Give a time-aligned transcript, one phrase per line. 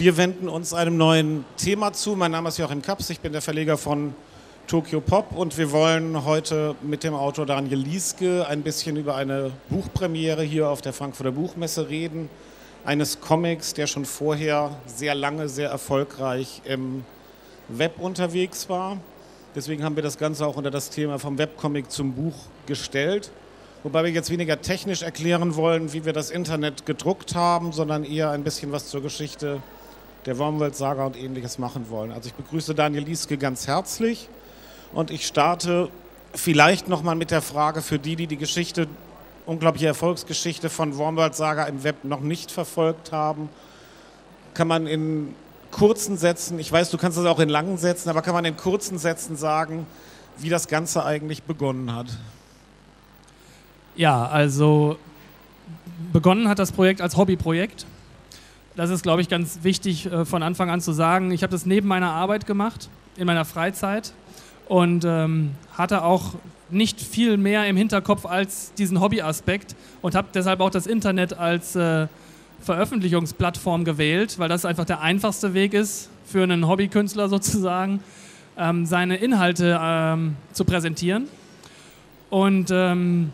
[0.00, 2.16] Wir wenden uns einem neuen Thema zu.
[2.16, 4.14] Mein Name ist Joachim Kaps, ich bin der Verleger von
[4.66, 9.50] Tokyo Pop und wir wollen heute mit dem Autor Daniel Lieske ein bisschen über eine
[9.68, 12.30] Buchpremiere hier auf der Frankfurter Buchmesse reden.
[12.86, 17.04] Eines Comics, der schon vorher sehr lange, sehr erfolgreich im
[17.68, 18.96] Web unterwegs war.
[19.54, 23.30] Deswegen haben wir das Ganze auch unter das Thema vom Webcomic zum Buch gestellt.
[23.82, 28.30] Wobei wir jetzt weniger technisch erklären wollen, wie wir das Internet gedruckt haben, sondern eher
[28.30, 29.60] ein bisschen was zur Geschichte
[30.26, 32.12] der Wormworld-Saga und ähnliches machen wollen.
[32.12, 34.28] Also ich begrüße Daniel Lieske ganz herzlich
[34.92, 35.88] und ich starte
[36.34, 38.86] vielleicht nochmal mit der Frage für die, die die Geschichte,
[39.46, 43.48] unglaubliche Erfolgsgeschichte von Wormworld-Saga im Web noch nicht verfolgt haben.
[44.54, 45.34] Kann man in
[45.70, 48.56] kurzen Sätzen, ich weiß, du kannst das auch in langen Sätzen, aber kann man in
[48.56, 49.86] kurzen Sätzen sagen,
[50.38, 52.06] wie das Ganze eigentlich begonnen hat?
[53.96, 54.98] Ja, also
[56.12, 57.86] begonnen hat das Projekt als Hobbyprojekt.
[58.80, 61.32] Das ist, glaube ich, ganz wichtig äh, von Anfang an zu sagen.
[61.32, 64.14] Ich habe das neben meiner Arbeit gemacht, in meiner Freizeit
[64.70, 66.36] und ähm, hatte auch
[66.70, 71.76] nicht viel mehr im Hinterkopf als diesen Hobbyaspekt und habe deshalb auch das Internet als
[71.76, 72.06] äh,
[72.62, 78.02] Veröffentlichungsplattform gewählt, weil das einfach der einfachste Weg ist für einen Hobbykünstler sozusagen,
[78.56, 81.28] ähm, seine Inhalte ähm, zu präsentieren.
[82.30, 83.30] Und ähm,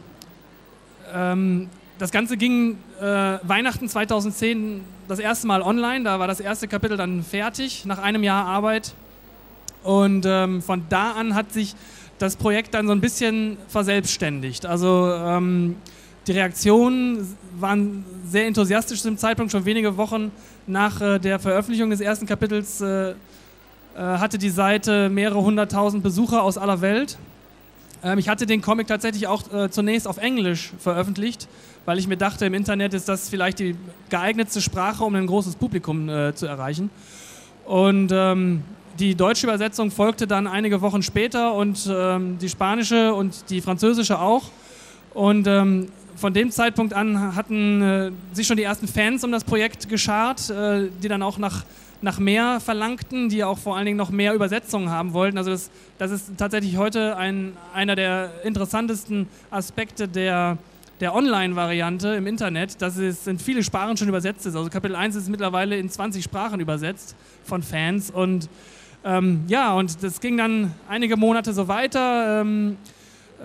[1.14, 6.04] ähm, das Ganze ging äh, Weihnachten 2010 das erste Mal online.
[6.04, 8.94] Da war das erste Kapitel dann fertig nach einem Jahr Arbeit.
[9.82, 11.74] Und ähm, von da an hat sich
[12.18, 14.66] das Projekt dann so ein bisschen verselbstständigt.
[14.66, 15.76] Also ähm,
[16.26, 19.52] die Reaktionen waren sehr enthusiastisch zu dem Zeitpunkt.
[19.52, 20.32] Schon wenige Wochen
[20.66, 23.14] nach äh, der Veröffentlichung des ersten Kapitels äh, äh
[23.94, 27.16] hatte die Seite mehrere hunderttausend Besucher aus aller Welt.
[28.02, 31.48] Ähm, ich hatte den Comic tatsächlich auch äh, zunächst auf Englisch veröffentlicht,
[31.86, 33.76] weil ich mir dachte, im Internet ist das vielleicht die
[34.10, 36.90] geeignetste Sprache, um ein großes Publikum äh, zu erreichen.
[37.64, 38.62] Und ähm,
[38.98, 44.20] die deutsche Übersetzung folgte dann einige Wochen später und ähm, die spanische und die französische
[44.20, 44.50] auch.
[45.14, 49.44] Und ähm, von dem Zeitpunkt an hatten äh, sich schon die ersten Fans um das
[49.44, 51.64] Projekt geschart, äh, die dann auch nach
[52.02, 55.38] nach mehr verlangten, die auch vor allen Dingen noch mehr Übersetzungen haben wollten.
[55.38, 60.58] Also das, das ist tatsächlich heute ein, einer der interessantesten Aspekte der,
[61.00, 64.56] der Online-Variante im Internet, dass es in viele Sprachen schon übersetzt ist.
[64.56, 68.48] Also Kapitel 1 ist mittlerweile in 20 Sprachen übersetzt von Fans und
[69.04, 72.40] ähm, ja, und das ging dann einige Monate so weiter.
[72.40, 72.76] Ähm,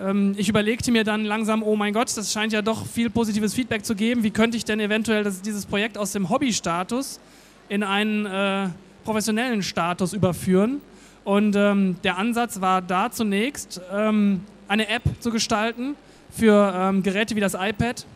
[0.00, 3.54] ähm, ich überlegte mir dann langsam, oh mein Gott, das scheint ja doch viel positives
[3.54, 4.24] Feedback zu geben.
[4.24, 7.20] Wie könnte ich denn eventuell das, dieses Projekt aus dem Hobby-Status
[7.68, 8.68] in einen äh,
[9.04, 10.80] professionellen Status überführen.
[11.24, 15.94] Und ähm, der Ansatz war da zunächst, ähm, eine App zu gestalten
[16.32, 18.06] für ähm, Geräte wie das iPad.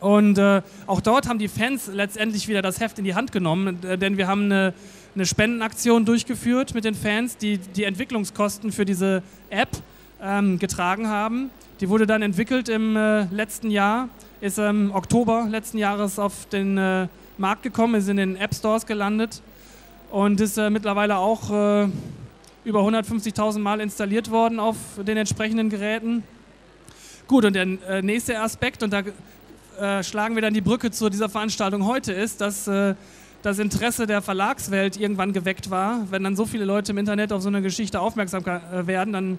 [0.00, 3.78] Und äh, auch dort haben die Fans letztendlich wieder das Heft in die Hand genommen,
[3.84, 4.74] äh, denn wir haben eine,
[5.14, 9.70] eine, Spendenaktion durchgeführt mit den Fans, die die Entwicklungskosten für diese App
[10.20, 11.50] ähm, getragen haben.
[11.80, 14.08] Die wurde dann entwickelt im äh, letzten Jahr,
[14.40, 17.08] ist im Oktober letzten Jahres auf den äh,
[17.38, 19.40] Markt gekommen, ist in den App Stores gelandet
[20.10, 21.88] und ist äh, mittlerweile auch äh,
[22.64, 26.22] über 150.000 Mal installiert worden auf den entsprechenden Geräten.
[27.26, 29.02] Gut, und der äh, nächste Aspekt, und da
[29.80, 32.94] äh, schlagen wir dann die Brücke zu dieser Veranstaltung heute, ist, dass äh,
[33.42, 36.06] das Interesse der Verlagswelt irgendwann geweckt war.
[36.10, 39.38] Wenn dann so viele Leute im Internet auf so eine Geschichte aufmerksam äh, werden, dann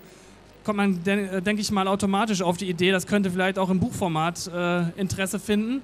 [0.63, 4.50] kommt man, denke ich mal, automatisch auf die Idee, das könnte vielleicht auch im Buchformat
[4.97, 5.84] Interesse finden.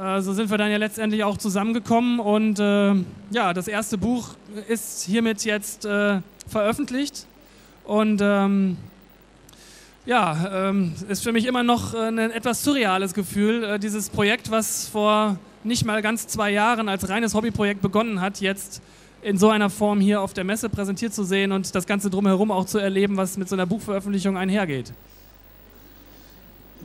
[0.00, 2.94] Äh, so sind wir dann ja letztendlich auch zusammengekommen und äh,
[3.30, 4.30] ja, das erste Buch
[4.68, 7.26] ist hiermit jetzt äh, veröffentlicht
[7.84, 8.76] und ähm,
[10.06, 14.88] ja, ähm, ist für mich immer noch ein etwas surreales Gefühl, äh, dieses Projekt, was
[14.88, 18.80] vor nicht mal ganz zwei Jahren als reines Hobbyprojekt begonnen hat, jetzt
[19.22, 22.50] in so einer Form hier auf der Messe präsentiert zu sehen und das Ganze drumherum
[22.50, 24.92] auch zu erleben, was mit so einer Buchveröffentlichung einhergeht.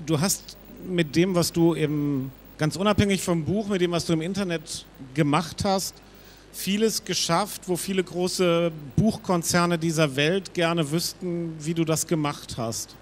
[0.06, 4.13] Du hast mit dem, was du im ganz unabhängig vom Buch, mit dem, was du
[4.13, 5.95] im Internet gemacht hast,
[6.51, 12.95] vieles geschafft, wo viele große Buchkonzerne dieser Welt gerne wüssten, wie du das gemacht hast.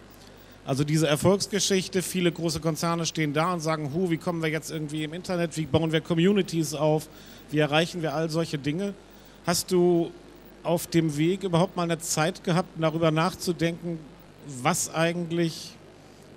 [0.65, 4.71] Also diese Erfolgsgeschichte, viele große Konzerne stehen da und sagen, hu, wie kommen wir jetzt
[4.71, 7.10] irgendwie im Internet, wie bauen wir Communities auf,
[7.51, 8.94] wie erreichen wir all solche Dinge.
[9.45, 10.12] Hast du
[10.63, 14.00] auf dem Weg überhaupt mal eine Zeit gehabt, darüber nachzudenken,
[14.62, 15.71] was eigentlich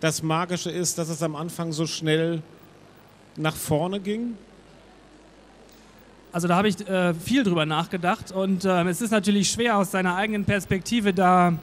[0.00, 2.42] das Magische ist, dass es am Anfang so schnell
[3.36, 4.36] nach vorne ging?
[6.32, 9.92] Also da habe ich äh, viel drüber nachgedacht und äh, es ist natürlich schwer aus
[9.92, 11.56] seiner eigenen Perspektive da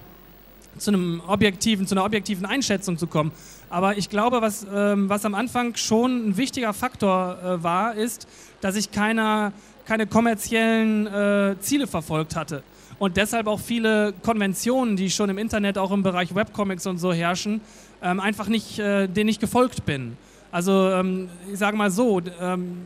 [0.77, 3.31] zu einem objektiven, zu einer objektiven Einschätzung zu kommen.
[3.69, 8.27] Aber ich glaube, was, ähm, was am Anfang schon ein wichtiger Faktor äh, war, ist,
[8.61, 9.53] dass ich keiner
[9.85, 12.63] keine kommerziellen äh, Ziele verfolgt hatte.
[12.99, 17.11] Und deshalb auch viele Konventionen, die schon im Internet, auch im Bereich Webcomics und so
[17.11, 17.61] herrschen,
[18.01, 20.15] ähm, einfach nicht, äh, denen ich gefolgt bin.
[20.51, 22.77] Also ähm, ich sage mal so, ähm,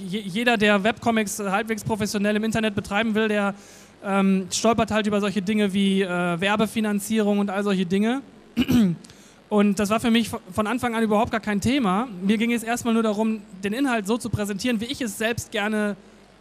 [0.00, 3.54] jeder, der Webcomics halbwegs professionell im Internet betreiben will, der
[4.04, 8.22] ähm, stolpert halt über solche Dinge wie äh, Werbefinanzierung und all solche Dinge.
[9.48, 12.06] Und das war für mich von Anfang an überhaupt gar kein Thema.
[12.20, 15.52] Mir ging es erstmal nur darum, den Inhalt so zu präsentieren, wie ich es selbst
[15.52, 15.96] gerne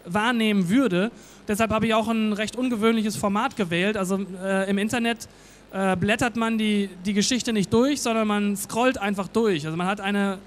[0.05, 1.11] wahrnehmen würde.
[1.47, 3.95] Deshalb habe ich auch ein recht ungewöhnliches Format gewählt.
[3.95, 5.29] Also äh, im Internet
[5.71, 9.65] äh, blättert man die, die Geschichte nicht durch, sondern man scrollt einfach durch.
[9.65, 10.39] Also man hat eine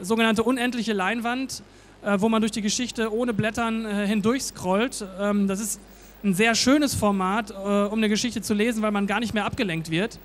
[0.00, 1.62] sogenannte unendliche Leinwand,
[2.04, 5.04] äh, wo man durch die Geschichte ohne Blättern äh, hindurch scrollt.
[5.20, 5.80] Ähm, das ist
[6.24, 9.44] ein sehr schönes Format, äh, um eine Geschichte zu lesen, weil man gar nicht mehr
[9.44, 10.18] abgelenkt wird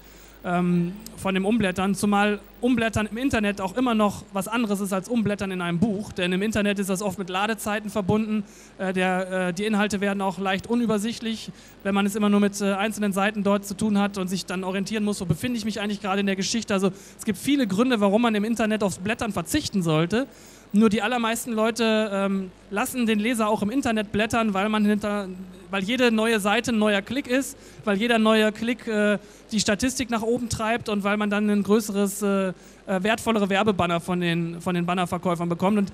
[0.43, 5.09] ähm, von dem Umblättern, zumal Umblättern im Internet auch immer noch was anderes ist als
[5.09, 8.43] Umblättern in einem Buch, denn im Internet ist das oft mit Ladezeiten verbunden,
[8.77, 11.51] äh, der, äh, die Inhalte werden auch leicht unübersichtlich,
[11.83, 14.45] wenn man es immer nur mit äh, einzelnen Seiten dort zu tun hat und sich
[14.45, 16.73] dann orientieren muss, wo befinde ich mich eigentlich gerade in der Geschichte.
[16.73, 20.27] Also es gibt viele Gründe, warum man im Internet aufs Blättern verzichten sollte.
[20.71, 25.27] Nur die allermeisten Leute ähm, lassen den Leser auch im Internet blättern, weil man hinter,
[25.71, 29.17] weil jede neue Seite ein neuer Klick ist, weil jeder neue Klick äh,
[29.51, 32.53] die Statistik nach oben treibt und weil man dann ein größeres, äh, äh,
[32.85, 35.79] wertvollere Werbebanner von den, von den Bannerverkäufern bekommt.
[35.79, 35.93] Und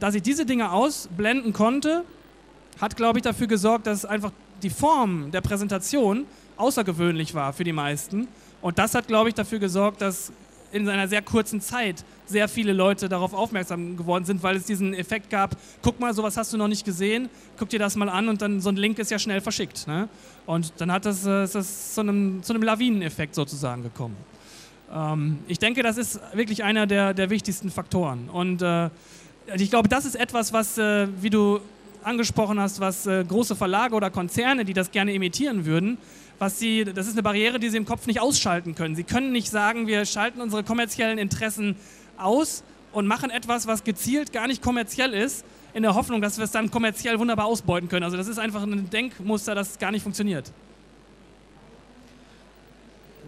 [0.00, 2.02] dass ich diese Dinge ausblenden konnte,
[2.80, 4.32] hat, glaube ich, dafür gesorgt, dass einfach
[4.62, 6.24] die Form der Präsentation
[6.56, 8.28] außergewöhnlich war für die meisten.
[8.62, 10.32] Und das hat, glaube ich, dafür gesorgt, dass
[10.72, 14.94] in einer sehr kurzen Zeit sehr viele Leute darauf aufmerksam geworden sind, weil es diesen
[14.94, 17.28] Effekt gab, guck mal, sowas hast du noch nicht gesehen,
[17.58, 19.86] guck dir das mal an und dann so ein Link ist ja schnell verschickt.
[19.86, 20.08] Ne?
[20.44, 24.16] Und dann hat das, äh, ist das zu einem, zu einem Lawineneffekt sozusagen gekommen.
[24.92, 28.28] Ähm, ich denke, das ist wirklich einer der, der wichtigsten Faktoren.
[28.28, 28.90] Und äh,
[29.56, 31.60] ich glaube, das ist etwas, was, äh, wie du
[32.02, 35.98] angesprochen hast, was äh, große Verlage oder Konzerne, die das gerne imitieren würden,
[36.38, 38.94] was sie, das ist eine Barriere, die sie im Kopf nicht ausschalten können.
[38.94, 41.76] Sie können nicht sagen, wir schalten unsere kommerziellen Interessen
[42.18, 46.44] aus und machen etwas, was gezielt gar nicht kommerziell ist, in der Hoffnung, dass wir
[46.44, 48.04] es dann kommerziell wunderbar ausbeuten können.
[48.04, 50.50] Also das ist einfach ein Denkmuster, das gar nicht funktioniert.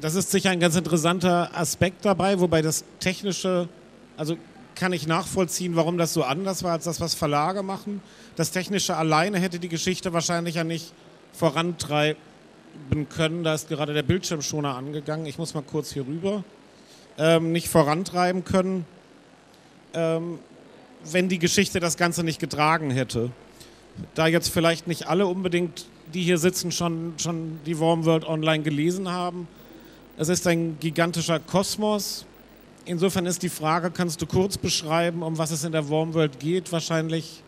[0.01, 3.69] Das ist sicher ein ganz interessanter Aspekt dabei, wobei das Technische,
[4.17, 4.37] also
[4.77, 8.01] kann ich nachvollziehen, warum das so anders war als das, was Verlage machen.
[8.37, 10.93] Das Technische alleine hätte die Geschichte wahrscheinlich ja nicht
[11.33, 12.17] vorantreiben
[13.11, 13.43] können.
[13.43, 15.27] Da ist gerade der Bildschirmschoner angegangen.
[15.27, 16.45] Ich muss mal kurz hier rüber.
[17.19, 18.87] Ähm, nicht vorantreiben können,
[19.93, 20.39] ähm,
[21.05, 23.31] wenn die Geschichte das Ganze nicht getragen hätte.
[24.15, 28.63] Da jetzt vielleicht nicht alle unbedingt, die hier sitzen, schon, schon die Warm World Online
[28.63, 29.49] gelesen haben.
[30.17, 32.25] Es ist ein gigantischer Kosmos.
[32.85, 36.39] Insofern ist die Frage, kannst du kurz beschreiben, um was es in der Warm World
[36.39, 36.71] geht?
[36.71, 37.43] Wahrscheinlich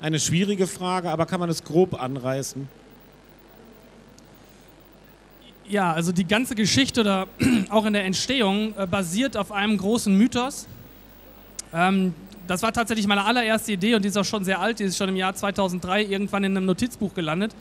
[0.00, 2.68] eine schwierige Frage, aber kann man es grob anreißen?
[5.68, 7.28] Ja, also die ganze Geschichte oder
[7.68, 10.66] auch in der Entstehung äh, basiert auf einem großen Mythos.
[11.74, 12.14] Ähm,
[12.46, 14.96] das war tatsächlich meine allererste Idee und die ist auch schon sehr alt, die ist
[14.96, 17.54] schon im Jahr 2003 irgendwann in einem Notizbuch gelandet.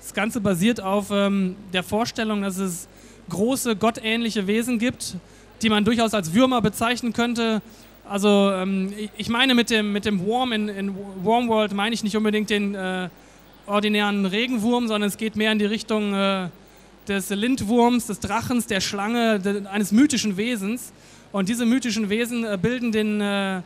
[0.00, 2.88] Das Ganze basiert auf ähm, der Vorstellung, dass es
[3.28, 5.16] große gottähnliche Wesen gibt,
[5.60, 7.60] die man durchaus als Würmer bezeichnen könnte.
[8.08, 12.02] Also ähm, ich meine mit dem, mit dem Worm in, in Worm World meine ich
[12.02, 13.10] nicht unbedingt den äh,
[13.66, 16.48] ordinären Regenwurm, sondern es geht mehr in die Richtung äh,
[17.10, 20.92] des Lindwurms, des Drachens, der Schlange, de, eines mythischen Wesens.
[21.32, 23.62] Und diese mythischen Wesen äh, bilden den, äh,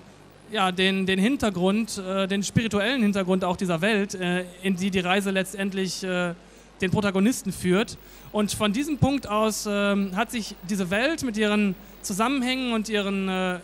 [0.51, 5.01] ja, den, den Hintergrund, äh, den spirituellen Hintergrund auch dieser Welt, äh, in die die
[5.01, 6.33] Reise letztendlich äh,
[6.81, 7.99] den Protagonisten führt.
[8.33, 13.29] Und von diesem Punkt aus ähm, hat sich diese Welt mit ihren Zusammenhängen und ihren,
[13.29, 13.59] äh,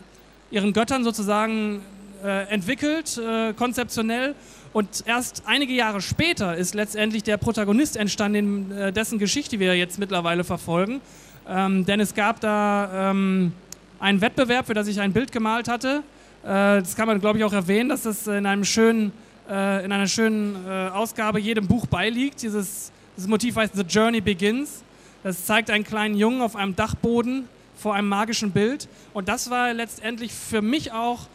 [0.50, 1.80] ihren Göttern sozusagen
[2.22, 3.18] entwickelt,
[3.56, 4.34] konzeptionell
[4.72, 9.98] und erst einige Jahre später ist letztendlich der Protagonist entstanden, äh, dessen Geschichte wir jetzt
[9.98, 11.00] mittlerweile verfolgen.
[11.48, 13.52] Ähm, denn es gab da ähm,
[13.98, 16.02] einen Wettbewerb, für das ich ein Bild gemalt hatte.
[16.44, 19.12] Äh, das kann man, glaube ich, auch erwähnen, dass das in, einem schönen,
[19.48, 22.42] äh, in einer schönen äh, Ausgabe jedem Buch beiliegt.
[22.42, 24.84] Dieses, dieses Motiv heißt The Journey Begins.
[25.24, 28.88] Das zeigt einen kleinen Jungen auf einem Dachboden vor einem magischen Bild.
[29.12, 31.26] Und das war letztendlich für mich auch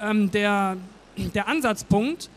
[0.00, 0.76] ähm, der,
[1.16, 2.28] der Ansatzpunkt,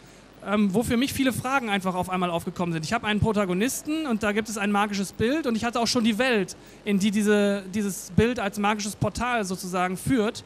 [0.48, 2.86] ähm, wo für mich viele Fragen einfach auf einmal aufgekommen sind.
[2.86, 5.88] Ich habe einen Protagonisten und da gibt es ein magisches Bild und ich hatte auch
[5.88, 10.44] schon die Welt, in die diese, dieses Bild als magisches Portal sozusagen führt.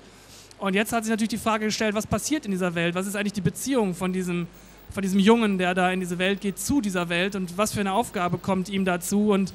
[0.59, 2.95] Und jetzt hat sich natürlich die Frage gestellt, was passiert in dieser Welt?
[2.95, 4.47] Was ist eigentlich die Beziehung von diesem,
[4.91, 7.79] von diesem Jungen, der da in diese Welt geht, zu dieser Welt und was für
[7.79, 9.29] eine Aufgabe kommt ihm dazu?
[9.31, 9.53] Und,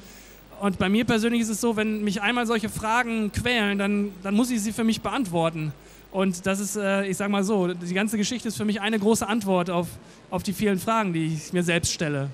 [0.61, 4.33] und bei mir persönlich ist es so, wenn mich einmal solche Fragen quälen, dann, dann
[4.33, 5.73] muss ich sie für mich beantworten.
[6.13, 8.99] Und das ist, äh, ich sag mal so, die ganze Geschichte ist für mich eine
[8.99, 9.87] große Antwort auf,
[10.29, 12.29] auf die vielen Fragen, die ich mir selbst stelle.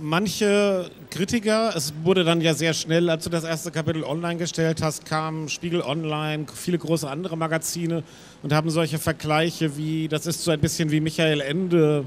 [0.00, 4.80] Manche Kritiker, es wurde dann ja sehr schnell, als du das erste Kapitel online gestellt
[4.80, 8.04] hast, kamen Spiegel Online, viele große andere Magazine
[8.44, 12.04] und haben solche Vergleiche wie, das ist so ein bisschen wie Michael Ende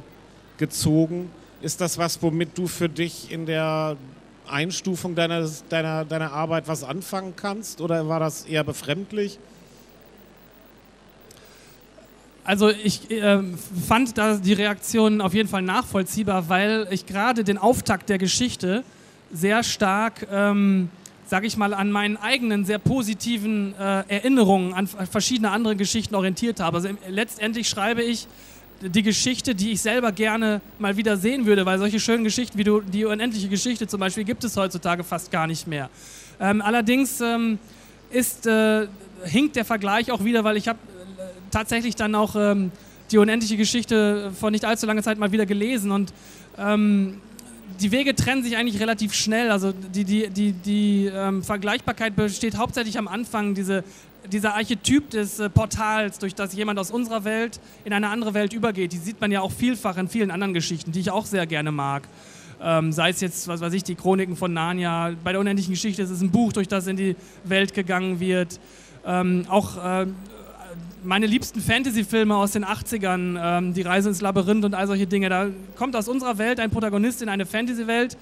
[0.57, 1.29] gezogen.
[1.61, 3.97] Ist das was, womit du für dich in der
[4.51, 9.39] Einstufung deiner, deiner, deiner Arbeit was anfangen kannst oder war das eher befremdlich?
[12.43, 13.39] Also ich äh,
[13.87, 18.83] fand da die Reaktion auf jeden Fall nachvollziehbar, weil ich gerade den Auftakt der Geschichte
[19.31, 20.89] sehr stark, ähm,
[21.27, 26.59] sage ich mal, an meinen eigenen sehr positiven äh, Erinnerungen an verschiedene andere Geschichten orientiert
[26.59, 26.77] habe.
[26.77, 28.27] Also letztendlich schreibe ich
[28.81, 32.63] die Geschichte, die ich selber gerne mal wieder sehen würde, weil solche schönen Geschichten wie
[32.63, 35.89] du, die unendliche Geschichte zum Beispiel gibt es heutzutage fast gar nicht mehr.
[36.39, 37.59] Ähm, allerdings ähm,
[38.09, 38.87] ist, äh,
[39.23, 40.79] hinkt der Vergleich auch wieder, weil ich habe
[41.17, 41.21] äh,
[41.51, 42.71] tatsächlich dann auch ähm,
[43.11, 46.13] die unendliche Geschichte vor nicht allzu langer Zeit mal wieder gelesen und
[46.57, 47.21] ähm,
[47.79, 49.49] die Wege trennen sich eigentlich relativ schnell.
[49.49, 53.83] Also die, die, die, die ähm, Vergleichbarkeit besteht hauptsächlich am Anfang, diese
[54.29, 58.53] dieser Archetyp des äh, Portals, durch das jemand aus unserer Welt in eine andere Welt
[58.53, 61.47] übergeht, die sieht man ja auch vielfach in vielen anderen Geschichten, die ich auch sehr
[61.47, 62.03] gerne mag.
[62.63, 65.13] Ähm, sei es jetzt, was weiß ich, die Chroniken von Narnia.
[65.23, 68.59] Bei der unendlichen Geschichte ist es ein Buch, durch das in die Welt gegangen wird.
[69.03, 70.05] Ähm, auch äh,
[71.03, 75.29] meine liebsten Fantasy-Filme aus den 80ern, ähm, Die Reise ins Labyrinth und all solche Dinge.
[75.29, 78.15] Da kommt aus unserer Welt ein Protagonist in eine Fantasy-Welt.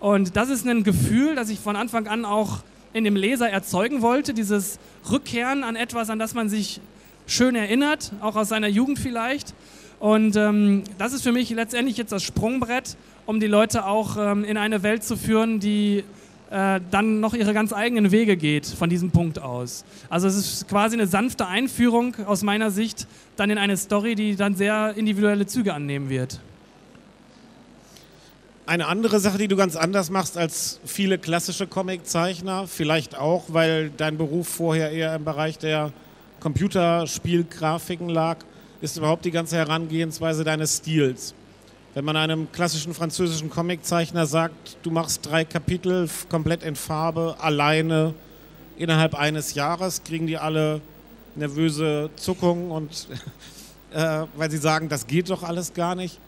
[0.00, 2.62] Und das ist ein Gefühl, das ich von Anfang an auch
[2.96, 4.78] in dem Leser erzeugen wollte, dieses
[5.10, 6.80] Rückkehren an etwas, an das man sich
[7.26, 9.54] schön erinnert, auch aus seiner Jugend vielleicht.
[10.00, 14.44] Und ähm, das ist für mich letztendlich jetzt das Sprungbrett, um die Leute auch ähm,
[14.44, 16.04] in eine Welt zu führen, die
[16.50, 19.84] äh, dann noch ihre ganz eigenen Wege geht von diesem Punkt aus.
[20.08, 24.36] Also es ist quasi eine sanfte Einführung aus meiner Sicht dann in eine Story, die
[24.36, 26.40] dann sehr individuelle Züge annehmen wird.
[28.66, 33.90] Eine andere Sache, die du ganz anders machst als viele klassische Comiczeichner, vielleicht auch, weil
[33.90, 35.92] dein Beruf vorher eher im Bereich der
[36.40, 38.38] Computerspielgrafiken lag,
[38.80, 41.32] ist überhaupt die ganze Herangehensweise deines Stils.
[41.94, 48.14] Wenn man einem klassischen französischen Comiczeichner sagt, du machst drei Kapitel komplett in Farbe, alleine,
[48.76, 50.80] innerhalb eines Jahres, kriegen die alle
[51.36, 53.06] nervöse Zuckungen und
[53.94, 56.18] äh, weil sie sagen, das geht doch alles gar nicht.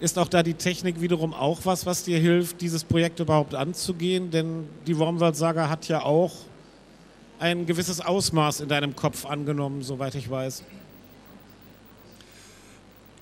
[0.00, 4.30] Ist auch da die Technik wiederum auch was, was dir hilft, dieses Projekt überhaupt anzugehen?
[4.30, 6.32] Denn die Wormworld-Saga hat ja auch
[7.40, 10.62] ein gewisses Ausmaß in deinem Kopf angenommen, soweit ich weiß.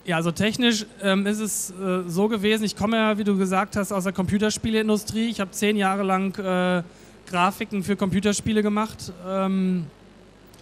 [0.04, 3.74] Ja, also technisch ähm, ist es äh, so gewesen, ich komme ja, wie du gesagt
[3.74, 5.28] hast, aus der Computerspieleindustrie.
[5.28, 6.82] Ich habe zehn Jahre lang äh,
[7.26, 9.86] Grafiken für Computerspiele gemacht ähm,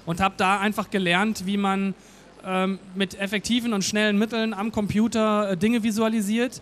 [0.06, 1.94] und habe da einfach gelernt, wie man
[2.46, 6.60] ähm, mit effektiven und schnellen Mitteln am Computer äh, Dinge visualisiert.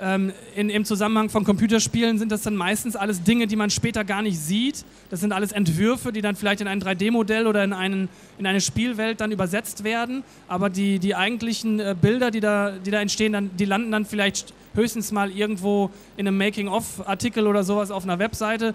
[0.00, 4.04] Ähm, in, Im Zusammenhang von Computerspielen sind das dann meistens alles Dinge, die man später
[4.04, 4.84] gar nicht sieht.
[5.10, 8.60] Das sind alles Entwürfe, die dann vielleicht in ein 3D-Modell oder in, einen, in eine
[8.60, 10.24] Spielwelt dann übersetzt werden.
[10.48, 14.04] Aber die, die eigentlichen äh, Bilder, die da, die da entstehen, dann, die landen dann
[14.04, 18.74] vielleicht höchstens mal irgendwo in einem Making-of-Artikel oder sowas auf einer Webseite.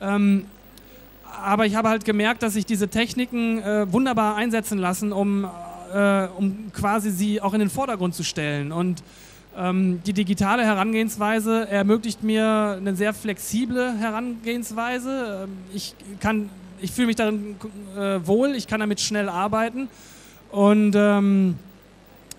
[0.00, 0.44] Ähm,
[1.42, 5.48] aber ich habe halt gemerkt, dass sich diese Techniken äh, wunderbar einsetzen lassen, um
[5.92, 8.72] äh, um quasi sie auch in den Vordergrund zu stellen.
[8.72, 9.02] Und
[9.56, 15.44] ähm, die digitale Herangehensweise ermöglicht mir eine sehr flexible Herangehensweise.
[15.44, 15.94] Ähm, ich
[16.82, 17.56] ich fühle mich darin
[17.96, 19.88] äh, wohl, ich kann damit schnell arbeiten
[20.50, 21.56] und ähm,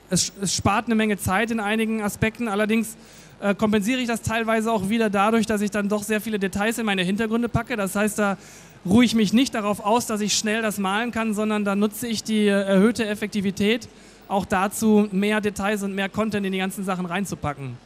[0.09, 2.47] es, es, spart eine Menge Zeit in einigen Aspekten.
[2.47, 2.97] Allerdings
[3.39, 6.77] äh, kompensiere ich das teilweise auch wieder dadurch, dass ich dann doch sehr viele Details
[6.77, 7.77] in meine Hintergründe packe.
[7.77, 8.37] Das heißt, da
[8.85, 12.07] ruhe ich mich nicht darauf aus, dass ich schnell das malen kann, sondern da nutze
[12.07, 13.87] ich die äh, erhöhte Effektivität
[14.27, 17.77] auch dazu, mehr Details und mehr Content in die ganzen Sachen reinzupacken.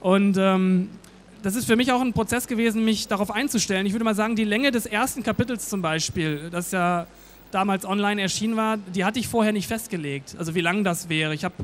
[0.00, 0.90] Und ähm,
[1.42, 3.86] das ist für mich auch ein Prozess gewesen, mich darauf einzustellen.
[3.86, 7.06] Ich würde mal sagen, die Länge des ersten Kapitels zum Beispiel, das ja
[7.52, 10.34] damals online erschienen war, die hatte ich vorher nicht festgelegt.
[10.38, 11.34] Also wie lang das wäre.
[11.34, 11.54] Ich habe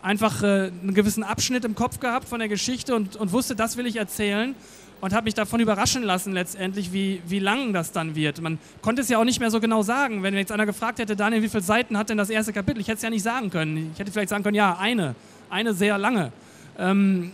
[0.00, 3.76] einfach äh, einen gewissen Abschnitt im Kopf gehabt von der Geschichte und, und wusste, das
[3.76, 4.54] will ich erzählen
[5.02, 8.40] und habe mich davon überraschen lassen letztendlich, wie, wie lang das dann wird.
[8.40, 10.22] Man konnte es ja auch nicht mehr so genau sagen.
[10.22, 12.80] Wenn jetzt einer gefragt hätte, Daniel, wie viele Seiten hat denn das erste Kapitel?
[12.80, 13.90] Ich hätte es ja nicht sagen können.
[13.92, 15.16] Ich hätte vielleicht sagen können, ja, eine,
[15.50, 16.30] eine sehr lange.
[16.78, 17.32] Ähm,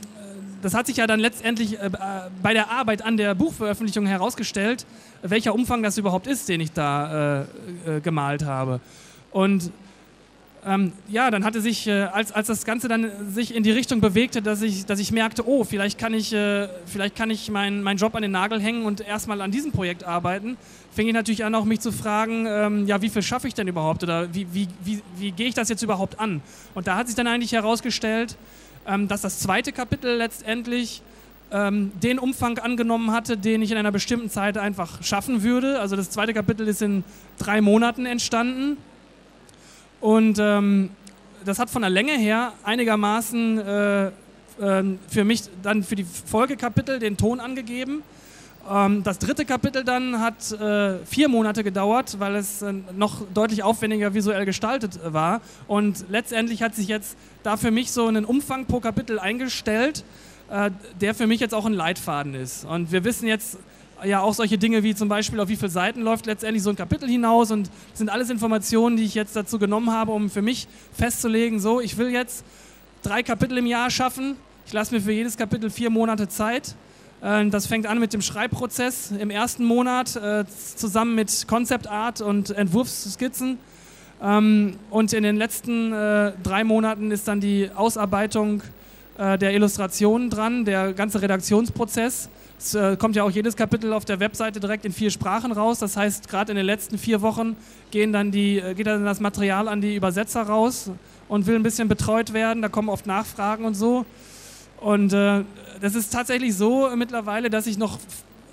[0.63, 1.91] das hat sich ja dann letztendlich äh,
[2.43, 4.87] bei der Arbeit an der Buchveröffentlichung herausgestellt,
[5.21, 7.43] welcher Umfang das überhaupt ist, den ich da
[7.87, 8.81] äh, äh, gemalt habe.
[9.31, 9.73] Und
[10.67, 14.00] ähm, ja, dann hatte sich, äh, als, als das Ganze dann sich in die Richtung
[14.00, 17.83] bewegte, dass ich, dass ich merkte, oh, vielleicht kann ich, äh, vielleicht kann ich meinen
[17.83, 20.57] mein Job an den Nagel hängen und erstmal an diesem Projekt arbeiten,
[20.91, 23.69] fing ich natürlich an, auch mich zu fragen, ähm, ja, wie viel schaffe ich denn
[23.69, 26.43] überhaupt oder wie, wie, wie, wie gehe ich das jetzt überhaupt an?
[26.75, 28.37] Und da hat sich dann eigentlich herausgestellt,
[28.87, 31.03] ähm, dass das zweite Kapitel letztendlich
[31.53, 35.81] ähm, den Umfang angenommen hatte, den ich in einer bestimmten Zeit einfach schaffen würde.
[35.81, 37.05] Also das zweite Kapitel ist in
[37.38, 38.77] drei Monaten entstanden
[40.00, 40.90] und ähm,
[41.45, 44.11] das hat von der Länge her einigermaßen äh, äh,
[45.09, 48.02] für mich dann für die Folgekapitel den Ton angegeben.
[48.71, 53.62] Ähm, das dritte Kapitel dann hat äh, vier Monate gedauert, weil es äh, noch deutlich
[53.62, 55.40] aufwendiger visuell gestaltet war.
[55.67, 60.05] Und letztendlich hat sich jetzt da für mich so ein Umfang pro Kapitel eingestellt,
[60.50, 62.64] äh, der für mich jetzt auch ein Leitfaden ist.
[62.64, 63.59] Und wir wissen jetzt
[64.05, 66.76] ja auch solche Dinge wie zum Beispiel, auf wie viele Seiten läuft letztendlich so ein
[66.76, 70.43] Kapitel hinaus und das sind alles Informationen, die ich jetzt dazu genommen habe, um für
[70.43, 72.45] mich festzulegen, so, ich will jetzt
[73.02, 74.37] drei Kapitel im Jahr schaffen.
[74.67, 76.75] Ich lasse mir für jedes Kapitel vier Monate Zeit.
[77.23, 80.45] Äh, das fängt an mit dem Schreibprozess im ersten Monat äh,
[80.76, 83.59] zusammen mit Concept Art und Entwurfsskizzen.
[84.23, 88.62] Ähm, und in den letzten äh, drei Monaten ist dann die Ausarbeitung
[89.21, 92.28] der Illustrationen dran, der ganze Redaktionsprozess.
[92.59, 95.79] Es äh, kommt ja auch jedes Kapitel auf der Webseite direkt in vier Sprachen raus.
[95.79, 97.57] Das heißt, gerade in den letzten vier Wochen
[97.93, 100.91] gehen dann die, äh, geht dann das Material an die Übersetzer raus
[101.29, 102.61] und will ein bisschen betreut werden.
[102.61, 104.05] Da kommen oft Nachfragen und so.
[104.81, 105.45] Und äh,
[105.81, 107.99] das ist tatsächlich so mittlerweile, dass ich noch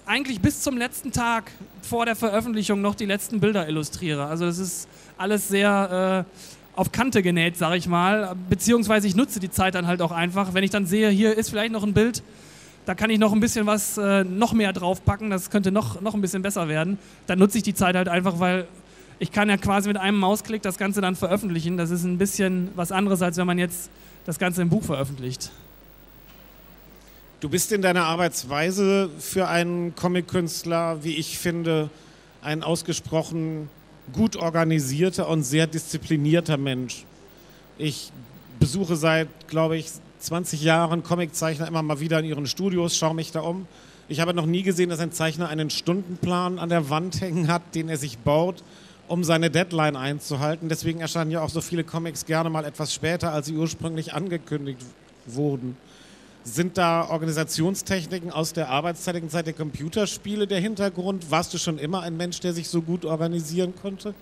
[0.05, 4.27] eigentlich bis zum letzten Tag vor der Veröffentlichung noch die letzten Bilder illustriere.
[4.27, 8.35] Also das ist alles sehr äh, auf Kante genäht, sage ich mal.
[8.49, 10.53] Beziehungsweise ich nutze die Zeit dann halt auch einfach.
[10.53, 12.21] Wenn ich dann sehe, hier ist vielleicht noch ein Bild,
[12.85, 16.13] da kann ich noch ein bisschen was, äh, noch mehr draufpacken, das könnte noch, noch
[16.13, 16.99] ein bisschen besser werden.
[17.27, 18.67] Dann nutze ich die Zeit halt einfach, weil
[19.17, 21.77] ich kann ja quasi mit einem Mausklick das Ganze dann veröffentlichen.
[21.77, 23.89] Das ist ein bisschen was anderes, als wenn man jetzt
[24.25, 25.51] das Ganze im Buch veröffentlicht.
[27.39, 31.89] Du bist in deiner Arbeitsweise für einen Comic-Künstler, wie ich finde,
[32.41, 33.69] ein ausgesprochen
[34.13, 37.05] gut organisierter und sehr disziplinierter Mensch.
[37.77, 38.11] Ich
[38.59, 39.91] besuche seit, glaube ich,
[40.25, 43.67] 20 Jahren Comiczeichner immer mal wieder in ihren Studios, schaue mich da um.
[44.07, 47.75] Ich habe noch nie gesehen, dass ein Zeichner einen Stundenplan an der Wand hängen hat,
[47.75, 48.63] den er sich baut,
[49.07, 50.67] um seine Deadline einzuhalten.
[50.67, 54.79] Deswegen erscheinen ja auch so viele Comics gerne mal etwas später, als sie ursprünglich angekündigt
[55.27, 55.77] wurden.
[56.43, 61.29] Sind da Organisationstechniken aus der arbeitszeitigen Zeit der Computerspiele der Hintergrund?
[61.29, 64.15] Warst du schon immer ein Mensch, der sich so gut organisieren konnte?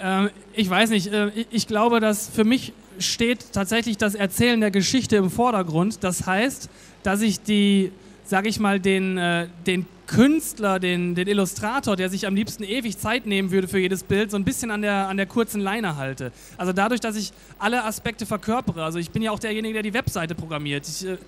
[0.00, 1.12] Ähm, ich weiß nicht.
[1.12, 6.02] Äh, ich glaube, dass für mich steht tatsächlich das Erzählen der Geschichte im Vordergrund.
[6.02, 6.68] Das heißt,
[7.02, 7.92] dass ich die,
[8.24, 12.98] sage ich mal, den, äh, den Künstler, den, den Illustrator, der sich am liebsten ewig
[12.98, 15.96] Zeit nehmen würde für jedes Bild, so ein bisschen an der, an der kurzen Leine
[15.96, 16.32] halte.
[16.56, 18.82] Also dadurch, dass ich alle Aspekte verkörpere.
[18.82, 20.88] Also ich bin ja auch derjenige, der die Webseite programmiert.
[20.88, 21.18] Ich, äh,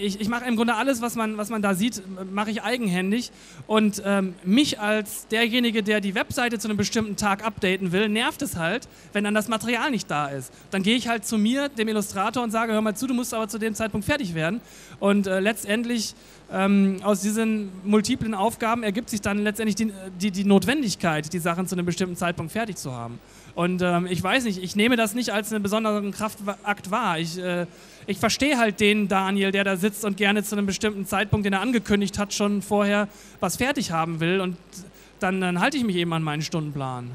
[0.00, 2.02] ich, ich mache im Grunde alles, was man, was man da sieht,
[2.32, 3.30] mache ich eigenhändig.
[3.66, 8.42] Und ähm, mich als derjenige, der die Webseite zu einem bestimmten Tag updaten will, nervt
[8.42, 10.52] es halt, wenn dann das Material nicht da ist.
[10.70, 13.34] Dann gehe ich halt zu mir, dem Illustrator, und sage, hör mal zu, du musst
[13.34, 14.60] aber zu dem Zeitpunkt fertig werden.
[15.00, 16.14] Und äh, letztendlich
[16.52, 21.66] ähm, aus diesen multiplen Aufgaben ergibt sich dann letztendlich die, die, die Notwendigkeit, die Sachen
[21.66, 23.18] zu einem bestimmten Zeitpunkt fertig zu haben.
[23.54, 27.18] Und ähm, ich weiß nicht, ich nehme das nicht als einen besonderen Kraftakt wahr.
[27.18, 27.66] Ich, äh,
[28.06, 31.52] ich verstehe halt den Daniel, der da sitzt und gerne zu einem bestimmten Zeitpunkt, den
[31.52, 33.08] er angekündigt hat, schon vorher
[33.40, 34.40] was fertig haben will.
[34.40, 34.56] Und
[35.20, 37.10] dann, dann halte ich mich eben an meinen Stundenplan.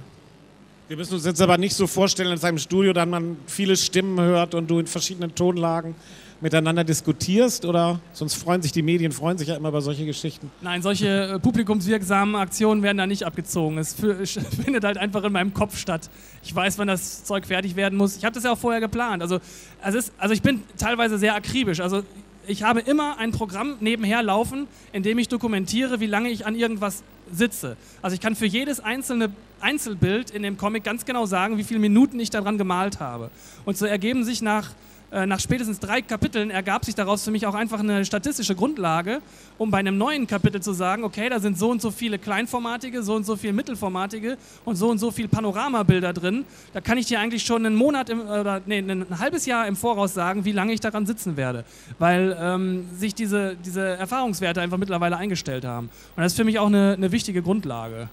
[0.88, 3.78] Wir müssen uns jetzt aber nicht so vorstellen, dass in einem Studio dann man viele
[3.78, 5.94] Stimmen hört und du in verschiedenen Tonlagen
[6.42, 10.52] miteinander diskutierst oder sonst freuen sich die Medien, freuen sich ja immer über solche Geschichten.
[10.62, 13.78] Nein, solche äh, publikumswirksamen Aktionen werden da nicht abgezogen.
[13.78, 13.94] Es
[14.64, 16.10] findet halt einfach in meinem Kopf statt.
[16.44, 18.18] Ich weiß, wann das Zeug fertig werden muss.
[18.18, 19.22] Ich habe das ja auch vorher geplant.
[19.22, 19.40] Also,
[19.82, 21.80] also, ist, also ich bin teilweise sehr akribisch.
[21.82, 22.04] Also
[22.48, 26.56] ich habe immer ein Programm nebenher laufen, in dem ich dokumentiere, wie lange ich an
[26.56, 27.78] irgendwas sitze.
[28.02, 31.80] Also ich kann für jedes einzelne Einzelbild in dem Comic ganz genau sagen, wie viele
[31.80, 33.30] Minuten ich daran gemalt habe.
[33.66, 34.72] Und so ergeben sich nach
[35.12, 39.22] nach spätestens drei Kapiteln ergab sich daraus für mich auch einfach eine statistische Grundlage,
[39.58, 43.02] um bei einem neuen Kapitel zu sagen, okay, da sind so und so viele kleinformatige,
[43.02, 46.46] so und so viele mittelformatige und so und so viele Panoramabilder drin.
[46.74, 49.76] Da kann ich dir eigentlich schon einen Monat im, oder nee, ein halbes Jahr im
[49.76, 51.66] Voraus sagen, wie lange ich daran sitzen werde,
[51.98, 55.90] weil ähm, sich diese, diese Erfahrungswerte einfach mittlerweile eingestellt haben.
[56.16, 58.10] Und das ist für mich auch eine, eine wichtige Grundlage.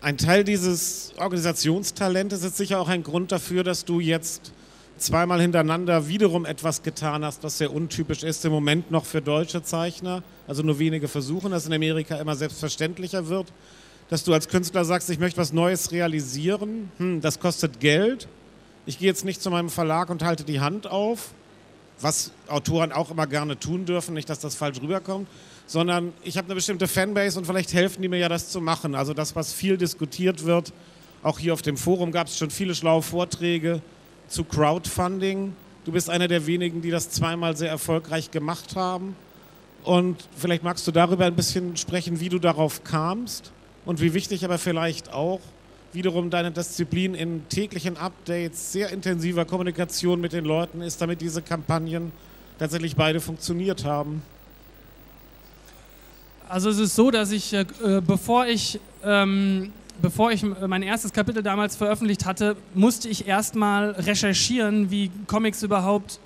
[0.00, 4.52] Ein Teil dieses Organisationstalentes ist sicher auch ein Grund dafür, dass du jetzt
[4.98, 9.62] zweimal hintereinander wiederum etwas getan hast, was sehr untypisch ist im Moment noch für deutsche
[9.62, 10.22] Zeichner.
[10.46, 13.52] Also nur wenige versuchen, das in Amerika immer selbstverständlicher wird.
[14.10, 16.90] dass du als Künstler sagst, ich möchte was Neues realisieren.
[16.96, 18.26] Hm, das kostet Geld.
[18.86, 21.32] Ich gehe jetzt nicht zu meinem Verlag und halte die Hand auf,
[22.00, 25.28] was Autoren auch immer gerne tun dürfen, nicht, dass das falsch rüberkommt,
[25.66, 28.94] sondern ich habe eine bestimmte Fanbase und vielleicht helfen die mir ja, das zu machen.
[28.94, 30.72] Also das, was viel diskutiert wird,
[31.22, 33.82] auch hier auf dem Forum gab es schon viele schlaue Vorträge
[34.28, 35.54] zu Crowdfunding.
[35.84, 39.16] Du bist einer der wenigen, die das zweimal sehr erfolgreich gemacht haben.
[39.84, 43.52] Und vielleicht magst du darüber ein bisschen sprechen, wie du darauf kamst
[43.84, 45.40] und wie wichtig aber vielleicht auch
[45.92, 51.40] wiederum deine Disziplin in täglichen Updates, sehr intensiver Kommunikation mit den Leuten ist, damit diese
[51.40, 52.12] Kampagnen
[52.58, 54.22] tatsächlich beide funktioniert haben.
[56.48, 57.64] Also es ist so, dass ich, äh,
[58.06, 64.90] bevor ich ähm, bevor ich mein erstes Kapitel damals veröffentlicht hatte, musste ich erstmal recherchieren,
[64.90, 66.20] wie Comics überhaupt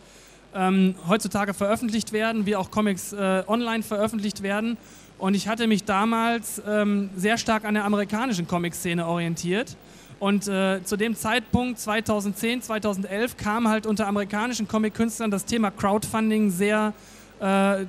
[0.55, 4.77] ähm, heutzutage veröffentlicht werden, wie auch Comics äh, online veröffentlicht werden.
[5.19, 9.77] Und ich hatte mich damals ähm, sehr stark an der amerikanischen Comic-Szene orientiert.
[10.19, 16.51] Und äh, zu dem Zeitpunkt, 2010, 2011, kam halt unter amerikanischen Comic-Künstlern das Thema Crowdfunding
[16.51, 16.93] sehr
[17.41, 17.85] äh,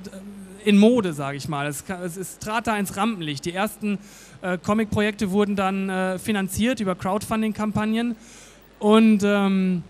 [0.64, 1.66] in Mode, sage ich mal.
[1.66, 3.44] Es, es, es, trat da ins Rampenlicht.
[3.44, 3.98] Die ersten
[4.42, 8.16] äh, Comic-Projekte wurden dann äh, finanziert über Crowdfunding-Kampagnen.
[8.78, 9.82] Und ähm,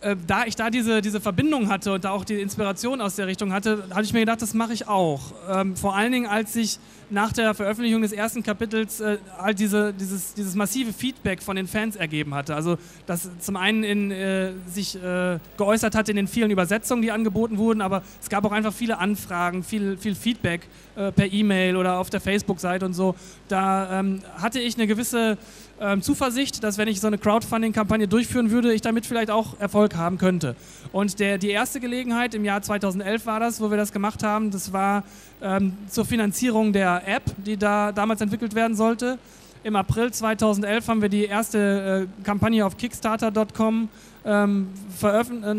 [0.00, 3.26] äh, da ich da diese, diese Verbindung hatte und da auch die Inspiration aus der
[3.26, 5.32] Richtung hatte, hatte ich mir gedacht, das mache ich auch.
[5.50, 6.78] Ähm, vor allen Dingen, als ich
[7.10, 11.66] nach der Veröffentlichung des ersten Kapitels äh, halt diese, dieses, dieses massive Feedback von den
[11.66, 12.54] Fans ergeben hatte.
[12.54, 17.12] Also, das zum einen in, äh, sich äh, geäußert hat in den vielen Übersetzungen, die
[17.12, 21.76] angeboten wurden, aber es gab auch einfach viele Anfragen, viel, viel Feedback äh, per E-Mail
[21.76, 23.14] oder auf der Facebook-Seite und so.
[23.48, 25.38] Da ähm, hatte ich eine gewisse
[25.80, 29.94] ähm, Zuversicht, dass wenn ich so eine Crowdfunding-Kampagne durchführen würde, ich damit vielleicht auch Erfolg
[29.94, 30.56] haben könnte.
[30.92, 34.50] Und der, die erste Gelegenheit im Jahr 2011 war das, wo wir das gemacht haben.
[34.50, 35.04] Das war
[35.42, 39.18] ähm, zur Finanzierung der App, die da damals entwickelt werden sollte.
[39.64, 43.88] Im April 2011 haben wir die erste äh, Kampagne auf Kickstarter.com
[44.24, 44.68] ähm,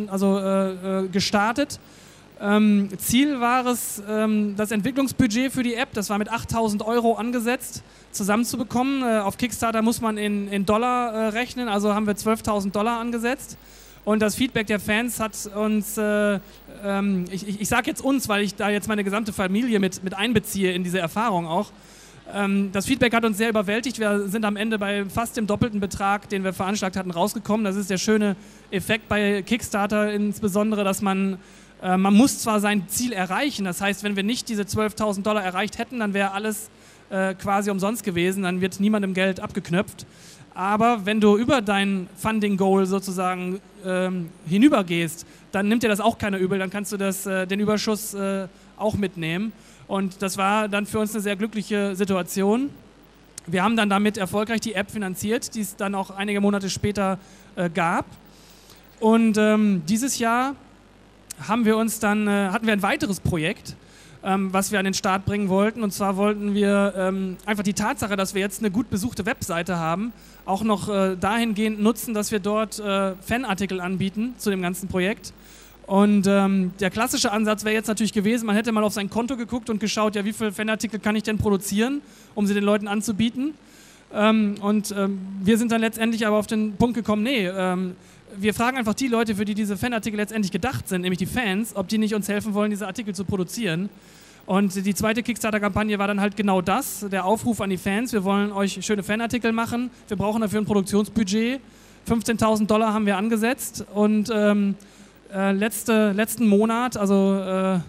[0.09, 1.79] also, äh, äh, gestartet.
[2.39, 7.15] Ähm, Ziel war es, ähm, das Entwicklungsbudget für die App, das war mit 8000 Euro
[7.15, 9.01] angesetzt, zusammenzubekommen.
[9.01, 12.99] Äh, auf Kickstarter muss man in, in Dollar äh, rechnen, also haben wir 12.000 Dollar
[12.99, 13.57] angesetzt.
[14.07, 16.39] Und das Feedback der Fans hat uns, äh,
[16.81, 20.01] ähm, ich, ich, ich sage jetzt uns, weil ich da jetzt meine gesamte Familie mit,
[20.01, 21.73] mit einbeziehe in diese Erfahrung auch.
[22.33, 23.99] Ähm, das Feedback hat uns sehr überwältigt.
[23.99, 27.65] Wir sind am Ende bei fast dem doppelten Betrag, den wir veranschlagt hatten, rausgekommen.
[27.65, 28.37] Das ist der schöne
[28.71, 31.37] Effekt bei Kickstarter insbesondere, dass man
[31.81, 35.43] äh, man muss zwar sein Ziel erreichen, das heißt, wenn wir nicht diese 12.000 Dollar
[35.43, 36.69] erreicht hätten, dann wäre alles
[37.09, 40.05] äh, quasi umsonst gewesen, dann wird niemandem Geld abgeknöpft.
[40.57, 46.17] Aber wenn du über dein Funding Goal sozusagen ähm, hinübergehst, dann nimmt dir das auch
[46.17, 49.53] keiner übel, dann kannst du das, äh, den Überschuss äh, auch mitnehmen.
[49.87, 52.71] Und das war dann für uns eine sehr glückliche Situation.
[53.45, 57.19] Wir haben dann damit erfolgreich die App finanziert, die es dann auch einige Monate später
[57.55, 58.07] äh, gab.
[58.99, 60.55] Und ähm, dieses Jahr
[61.47, 63.75] haben wir uns dann, äh, hatten wir ein weiteres Projekt,
[64.27, 65.81] ähm, was wir an den Start bringen wollten.
[65.83, 69.77] Und zwar wollten wir ähm, einfach die Tatsache, dass wir jetzt eine gut besuchte Webseite
[69.77, 70.11] haben,
[70.45, 75.33] auch noch äh, dahingehend nutzen, dass wir dort äh, Fanartikel anbieten zu dem ganzen Projekt.
[75.85, 79.37] Und ähm, der klassische Ansatz wäre jetzt natürlich gewesen, man hätte mal auf sein Konto
[79.37, 82.01] geguckt und geschaut, ja, wie viele Fanartikel kann ich denn produzieren,
[82.35, 83.53] um sie den Leuten anzubieten.
[84.13, 87.95] Ähm, und ähm, wir sind dann letztendlich aber auf den Punkt gekommen, nee, ähm,
[88.35, 91.73] wir fragen einfach die Leute, für die diese Fanartikel letztendlich gedacht sind, nämlich die Fans,
[91.75, 93.89] ob die nicht uns helfen wollen, diese Artikel zu produzieren.
[94.47, 98.23] Und die zweite Kickstarter-Kampagne war dann halt genau das, der Aufruf an die Fans, wir
[98.23, 101.59] wollen euch schöne Fanartikel machen, wir brauchen dafür ein Produktionsbudget.
[102.09, 104.75] 15.000 Dollar haben wir angesetzt und ähm,
[105.33, 107.79] äh, letzte, letzten Monat, also äh,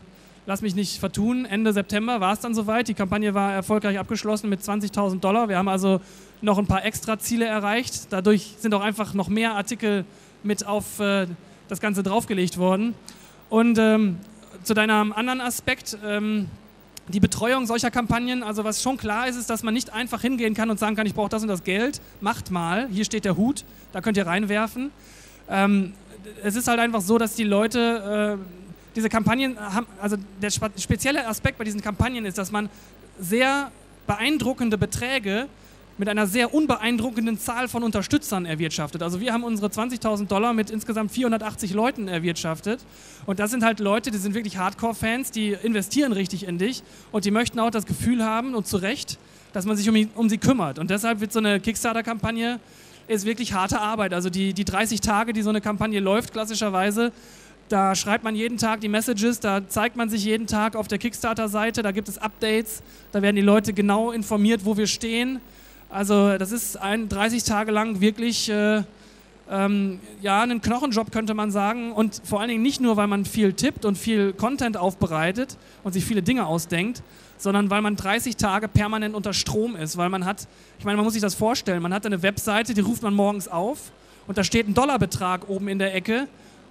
[0.47, 2.89] lass mich nicht vertun, Ende September war es dann soweit.
[2.89, 5.49] Die Kampagne war erfolgreich abgeschlossen mit 20.000 Dollar.
[5.49, 6.01] Wir haben also
[6.41, 8.09] noch ein paar extra Ziele erreicht.
[8.11, 10.05] Dadurch sind auch einfach noch mehr Artikel
[10.43, 11.29] mit auf äh,
[11.69, 12.95] das Ganze draufgelegt worden.
[13.49, 14.17] Und ähm,
[14.63, 16.49] zu deinem anderen Aspekt, ähm,
[17.09, 20.55] die Betreuung solcher Kampagnen, also was schon klar ist, ist, dass man nicht einfach hingehen
[20.55, 23.37] kann und sagen kann, ich brauche das und das Geld, macht mal, hier steht der
[23.37, 24.91] Hut, da könnt ihr reinwerfen.
[25.49, 25.95] Ähm,
[26.43, 31.27] es ist halt einfach so, dass die Leute, äh, diese Kampagnen haben, also der spezielle
[31.27, 32.69] Aspekt bei diesen Kampagnen ist, dass man
[33.19, 33.71] sehr
[34.07, 35.47] beeindruckende Beträge
[35.99, 39.03] mit einer sehr unbeeindruckenden Zahl von Unterstützern erwirtschaftet.
[39.03, 42.81] Also wir haben unsere 20.000 Dollar mit insgesamt 480 Leuten erwirtschaftet.
[43.27, 46.83] Und das sind halt Leute, die sind wirklich Hardcore-Fans, die investieren richtig in dich
[47.13, 49.19] und die möchten auch das Gefühl haben, und zu Recht,
[49.53, 50.79] dass man sich um, um sie kümmert.
[50.79, 52.61] Und deshalb wird so eine Kickstarter-Kampagne
[53.09, 54.13] ist wirklich harte Arbeit.
[54.13, 57.11] Also die, die 30 Tage, die so eine Kampagne läuft, klassischerweise,
[57.69, 60.99] Da schreibt man jeden Tag die Messages, da zeigt man sich jeden Tag auf der
[60.99, 62.83] Kickstarter-Seite, da gibt es Updates,
[63.13, 65.41] da werden die Leute genau informiert, wo wir stehen.
[65.91, 68.83] Also das ist ein 30 Tage lang wirklich äh,
[69.51, 71.93] ähm, ja, ein Knochenjob könnte man sagen.
[71.93, 75.93] Und vor allen Dingen nicht nur, weil man viel tippt und viel Content aufbereitet und
[75.93, 77.03] sich viele Dinge ausdenkt,
[77.39, 79.97] sondern weil man 30 Tage permanent unter Strom ist.
[79.97, 80.47] Weil man hat,
[80.79, 83.49] ich meine, man muss sich das vorstellen, man hat eine Webseite, die ruft man morgens
[83.49, 83.93] auf
[84.27, 86.29] und da steht ein Dollarbetrag oben in der Ecke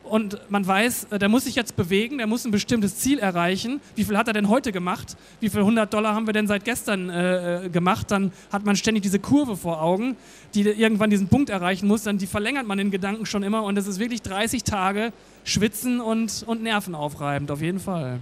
[0.10, 3.82] und man weiß, äh, der muss sich jetzt bewegen, der muss ein bestimmtes Ziel erreichen.
[3.96, 5.18] Wie viel hat er denn heute gemacht?
[5.40, 8.12] Wie viel 100 Dollar haben wir denn seit gestern äh, äh, gemacht?
[8.12, 10.16] Dann hat man ständig diese Kurve vor Augen,
[10.54, 12.04] die irgendwann diesen Punkt erreichen muss.
[12.04, 16.02] Dann die verlängert man in Gedanken schon immer und es ist wirklich 30 Tage schwitzen
[16.02, 18.20] und, und nervenaufreibend, auf jeden Fall.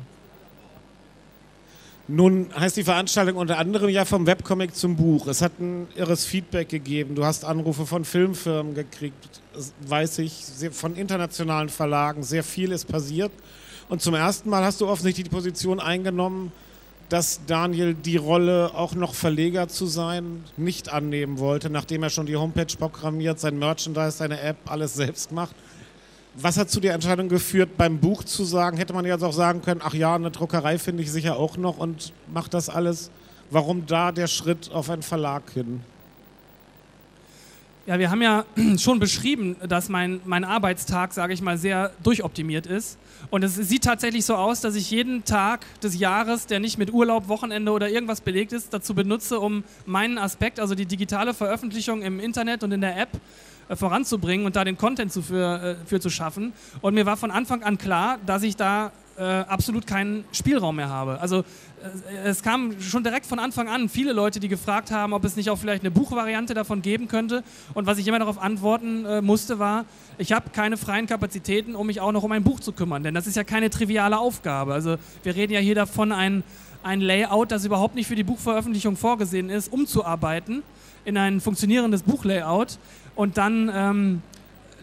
[2.08, 5.26] Nun heißt die Veranstaltung unter anderem ja vom Webcomic zum Buch.
[5.26, 7.16] Es hat ein irres Feedback gegeben.
[7.16, 9.42] Du hast Anrufe von Filmfirmen gekriegt,
[9.88, 12.22] weiß ich, von internationalen Verlagen.
[12.22, 13.32] Sehr viel ist passiert.
[13.90, 16.52] Und zum ersten Mal hast du offensichtlich die Position eingenommen,
[17.10, 22.26] dass Daniel die Rolle, auch noch Verleger zu sein, nicht annehmen wollte, nachdem er schon
[22.28, 25.56] die Homepage programmiert, sein Merchandise, seine App, alles selbst macht.
[26.38, 28.76] Was hat zu der Entscheidung geführt, beim Buch zu sagen?
[28.78, 31.78] Hätte man jetzt auch sagen können, ach ja, eine Druckerei finde ich sicher auch noch
[31.78, 33.10] und macht das alles.
[33.52, 35.82] Warum da der Schritt auf einen Verlag hin?
[37.88, 38.46] Ja, wir haben ja
[38.78, 42.98] schon beschrieben, dass mein, mein Arbeitstag, sage ich mal, sehr durchoptimiert ist.
[43.30, 46.92] Und es sieht tatsächlich so aus, dass ich jeden Tag des Jahres, der nicht mit
[46.92, 52.02] Urlaub, Wochenende oder irgendwas belegt ist, dazu benutze, um meinen Aspekt, also die digitale Veröffentlichung
[52.02, 53.10] im Internet und in der App,
[53.68, 56.54] äh, voranzubringen und da den Content zu für, äh, für zu schaffen.
[56.82, 60.90] Und mir war von Anfang an klar, dass ich da äh, absolut keinen Spielraum mehr
[60.90, 61.20] habe.
[61.22, 61.44] Also äh,
[62.26, 65.50] es kam schon direkt von Anfang an viele Leute, die gefragt haben, ob es nicht
[65.50, 67.44] auch vielleicht eine Buchvariante davon geben könnte.
[67.74, 69.86] Und was ich immer darauf antworten äh, musste, war,
[70.18, 73.04] ich habe keine freien Kapazitäten, um mich auch noch um ein Buch zu kümmern.
[73.04, 74.74] Denn das ist ja keine triviale Aufgabe.
[74.74, 76.44] Also wir reden ja hier davon, ein,
[76.84, 80.64] ein Layout, das überhaupt nicht für die Buchveröffentlichung vorgesehen ist, umzuarbeiten
[81.06, 82.80] in ein funktionierendes Buchlayout
[83.16, 84.22] und dann ähm,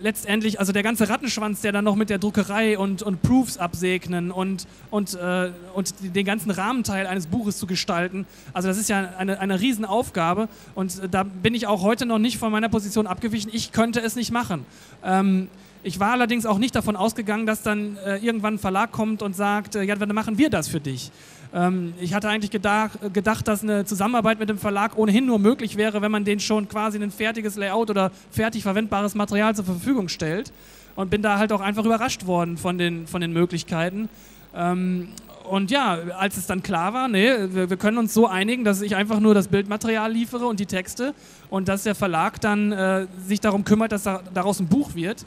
[0.02, 4.30] letztendlich, also der ganze Rattenschwanz, der dann noch mit der Druckerei und, und Proofs absegnen
[4.30, 9.10] und, und, äh, und den ganzen Rahmenteil eines Buches zu gestalten, also das ist ja
[9.16, 13.50] eine, eine Riesenaufgabe und da bin ich auch heute noch nicht von meiner Position abgewichen.
[13.54, 14.66] Ich könnte es nicht machen.
[15.04, 15.48] Ähm,
[15.84, 19.34] ich war allerdings auch nicht davon ausgegangen, dass dann äh, irgendwann ein Verlag kommt und
[19.34, 21.10] sagt, äh, ja, dann machen wir das für dich.
[21.54, 25.76] Ähm, ich hatte eigentlich gedacht, gedacht, dass eine Zusammenarbeit mit dem Verlag ohnehin nur möglich
[25.76, 30.08] wäre, wenn man denen schon quasi ein fertiges Layout oder fertig verwendbares Material zur Verfügung
[30.08, 30.52] stellt.
[30.94, 34.10] Und bin da halt auch einfach überrascht worden von den, von den Möglichkeiten.
[34.54, 35.08] Ähm,
[35.48, 38.80] und ja, als es dann klar war, nee, wir, wir, können uns so einigen, dass
[38.80, 41.14] ich einfach nur das Bildmaterial liefere und die Texte
[41.50, 45.26] und dass der Verlag dann äh, sich darum kümmert, dass da, daraus ein Buch wird,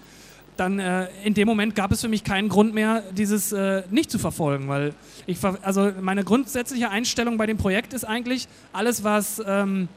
[0.57, 4.09] dann äh, in dem Moment gab es für mich keinen Grund mehr, dieses äh, nicht
[4.09, 4.93] zu verfolgen, weil
[5.25, 9.87] ich, also meine grundsätzliche Einstellung bei dem Projekt ist eigentlich, alles was, ähm,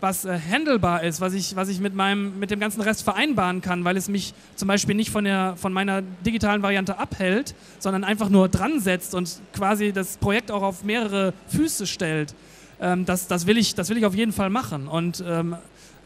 [0.00, 3.60] was äh, handelbar ist, was ich, was ich mit, meinem, mit dem ganzen Rest vereinbaren
[3.60, 8.02] kann, weil es mich zum Beispiel nicht von, der, von meiner digitalen Variante abhält, sondern
[8.02, 12.34] einfach nur dran setzt und quasi das Projekt auch auf mehrere Füße stellt.
[12.80, 15.56] Ähm, das, das, will ich, das will ich auf jeden Fall machen und ähm,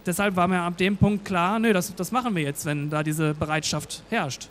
[0.07, 3.03] deshalb war mir ab dem Punkt klar, nö, das, das machen wir jetzt, wenn da
[3.03, 4.49] diese Bereitschaft herrscht.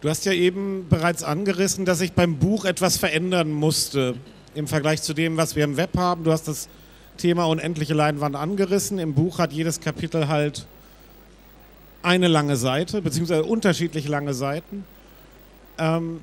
[0.00, 4.14] Du hast ja eben bereits angerissen, dass sich beim Buch etwas verändern musste
[4.54, 6.24] im Vergleich zu dem, was wir im Web haben.
[6.24, 6.68] Du hast das
[7.16, 8.98] Thema unendliche Leinwand angerissen.
[8.98, 10.66] Im Buch hat jedes Kapitel halt
[12.02, 14.84] eine lange Seite, beziehungsweise unterschiedlich lange Seiten.
[15.78, 16.20] Ähm,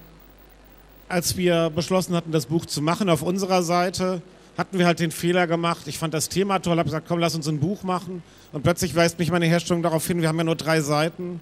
[1.10, 4.22] als wir beschlossen hatten, das Buch zu machen auf unserer Seite,
[4.58, 5.88] hatten wir halt den Fehler gemacht.
[5.88, 8.24] Ich fand das Thema toll, habe gesagt, komm, lass uns ein Buch machen.
[8.52, 11.42] Und plötzlich weist mich meine Herstellung darauf hin, wir haben ja nur drei Seiten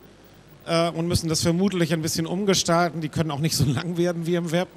[0.65, 3.01] äh, und müssen das vermutlich ein bisschen umgestalten.
[3.01, 4.67] Die können auch nicht so lang werden wie im Web.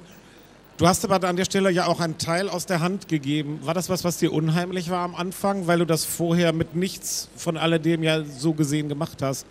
[0.77, 3.59] Du hast aber an der Stelle ja auch einen Teil aus der Hand gegeben.
[3.63, 7.29] War das was, was dir unheimlich war am Anfang, weil du das vorher mit nichts
[7.35, 9.47] von alledem ja so gesehen gemacht hast?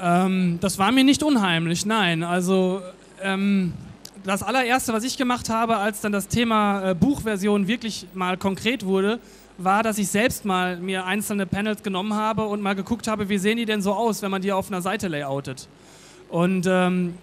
[0.00, 2.22] Ähm, das war mir nicht unheimlich, nein.
[2.22, 2.82] Also
[3.20, 3.72] ähm,
[4.26, 8.84] das allererste, was ich gemacht habe, als dann das Thema äh, Buchversion wirklich mal konkret
[8.84, 9.20] wurde,
[9.58, 13.38] war, dass ich selbst mal mir einzelne Panels genommen habe und mal geguckt habe, wie
[13.38, 15.68] sehen die denn so aus, wenn man die auf einer Seite layoutet.
[16.28, 17.14] Und ähm,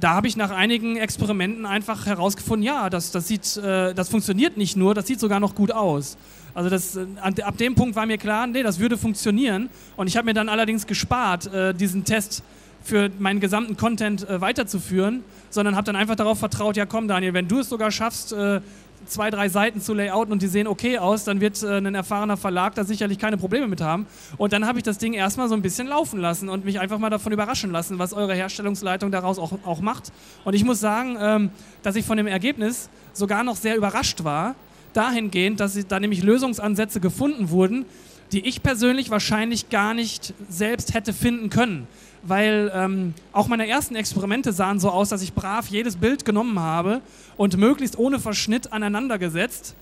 [0.00, 4.56] da habe ich nach einigen Experimenten einfach herausgefunden, ja, das, das, sieht, äh, das funktioniert
[4.56, 6.16] nicht nur, das sieht sogar noch gut aus.
[6.54, 9.68] Also das, äh, ab dem Punkt war mir klar, nee, das würde funktionieren.
[9.96, 12.42] Und ich habe mir dann allerdings gespart, äh, diesen Test
[12.84, 17.32] für meinen gesamten Content äh, weiterzuführen, sondern habe dann einfach darauf vertraut, ja komm Daniel,
[17.34, 18.60] wenn du es sogar schaffst, äh,
[19.06, 22.36] zwei, drei Seiten zu layouten und die sehen okay aus, dann wird äh, ein erfahrener
[22.36, 24.06] Verlag da sicherlich keine Probleme mit haben.
[24.36, 26.98] Und dann habe ich das Ding erstmal so ein bisschen laufen lassen und mich einfach
[26.98, 30.12] mal davon überraschen lassen, was eure Herstellungsleitung daraus auch, auch macht.
[30.44, 31.50] Und ich muss sagen, ähm,
[31.82, 34.54] dass ich von dem Ergebnis sogar noch sehr überrascht war,
[34.92, 37.84] dahingehend, dass da nämlich Lösungsansätze gefunden wurden,
[38.34, 41.86] die ich persönlich wahrscheinlich gar nicht selbst hätte finden können.
[42.24, 46.58] Weil ähm, auch meine ersten Experimente sahen so aus, dass ich brav jedes Bild genommen
[46.58, 47.00] habe
[47.36, 49.76] und möglichst ohne Verschnitt aneinander gesetzt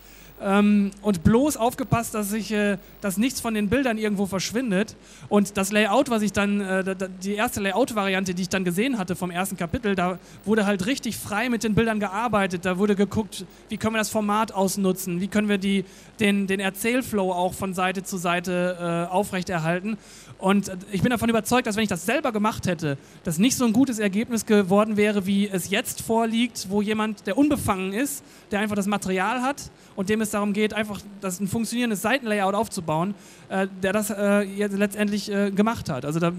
[1.02, 4.96] und bloß aufgepasst, dass, ich, äh, dass nichts von den Bildern irgendwo verschwindet.
[5.28, 9.14] Und das Layout, was ich dann, äh, die erste Layout-Variante, die ich dann gesehen hatte
[9.14, 12.64] vom ersten Kapitel, da wurde halt richtig frei mit den Bildern gearbeitet.
[12.64, 15.85] Da wurde geguckt, wie können wir das Format ausnutzen, wie können wir die,
[16.18, 19.96] den, den Erzählflow auch von Seite zu Seite äh, aufrechterhalten.
[20.42, 23.64] Und ich bin davon überzeugt, dass wenn ich das selber gemacht hätte, das nicht so
[23.64, 28.59] ein gutes Ergebnis geworden wäre, wie es jetzt vorliegt, wo jemand, der unbefangen ist, der
[28.59, 33.14] einfach das Material hat und dem es darum geht, einfach das ein funktionierendes Seitenlayout aufzubauen,
[33.50, 36.05] äh, der das äh, jetzt letztendlich äh, gemacht hat.
[36.05, 36.33] Also da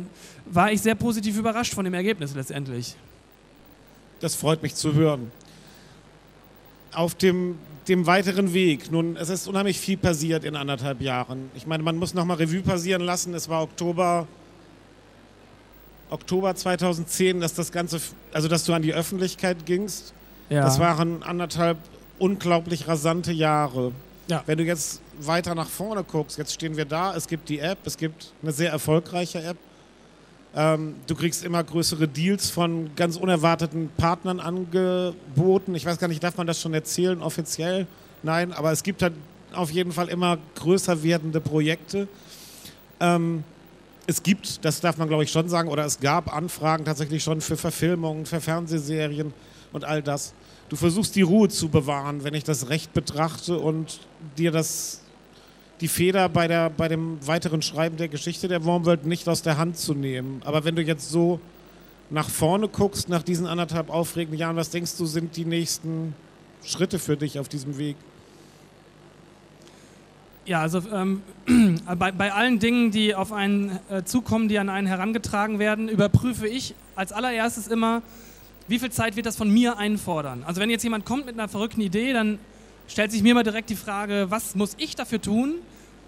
[0.47, 2.97] war ich sehr positiv überrascht von dem Ergebnis letztendlich.
[4.19, 5.31] Das freut mich zu hören.
[6.91, 8.91] Auf dem dem weiteren Weg.
[8.91, 11.51] Nun, es ist unheimlich viel passiert in anderthalb Jahren.
[11.55, 13.33] Ich meine, man muss nochmal Revue passieren lassen.
[13.33, 14.27] Es war Oktober,
[16.09, 17.99] Oktober 2010, dass das Ganze,
[18.31, 20.13] also dass du an die Öffentlichkeit gingst.
[20.49, 20.61] Ja.
[20.61, 21.77] Das waren anderthalb
[22.19, 23.91] unglaublich rasante Jahre.
[24.27, 24.43] Ja.
[24.45, 27.79] Wenn du jetzt weiter nach vorne guckst, jetzt stehen wir da, es gibt die App,
[27.85, 29.57] es gibt eine sehr erfolgreiche App.
[30.55, 35.73] Ähm, du kriegst immer größere Deals von ganz unerwarteten Partnern angeboten.
[35.73, 37.87] Ich weiß gar nicht, darf man das schon erzählen offiziell?
[38.21, 39.13] Nein, aber es gibt halt
[39.53, 42.07] auf jeden Fall immer größer werdende Projekte.
[42.99, 43.43] Ähm,
[44.05, 47.41] es gibt, das darf man glaube ich schon sagen, oder es gab Anfragen tatsächlich schon
[47.41, 49.33] für Verfilmungen, für Fernsehserien
[49.71, 50.33] und all das.
[50.69, 54.01] Du versuchst die Ruhe zu bewahren, wenn ich das recht betrachte und
[54.37, 55.02] dir das
[55.83, 59.57] die Feder bei, der, bei dem weiteren Schreiben der Geschichte der Wormworld nicht aus der
[59.57, 60.41] Hand zu nehmen.
[60.45, 61.41] Aber wenn du jetzt so
[62.09, 66.15] nach vorne guckst, nach diesen anderthalb aufregenden Jahren, was denkst du, sind die nächsten
[66.63, 67.97] Schritte für dich auf diesem Weg?
[70.45, 71.21] Ja, also ähm,
[71.97, 76.47] bei, bei, allen Dingen, die auf einen äh, zukommen, die an einen herangetragen werden, überprüfe
[76.47, 78.03] ich als allererstes immer,
[78.69, 80.43] wie viel Zeit wird das von mir einfordern.
[80.45, 82.39] Also wenn jetzt jemand kommt mit einer verrückten Idee, dann
[82.87, 85.55] stellt sich mir mal direkt die Frage, was muss ich dafür tun,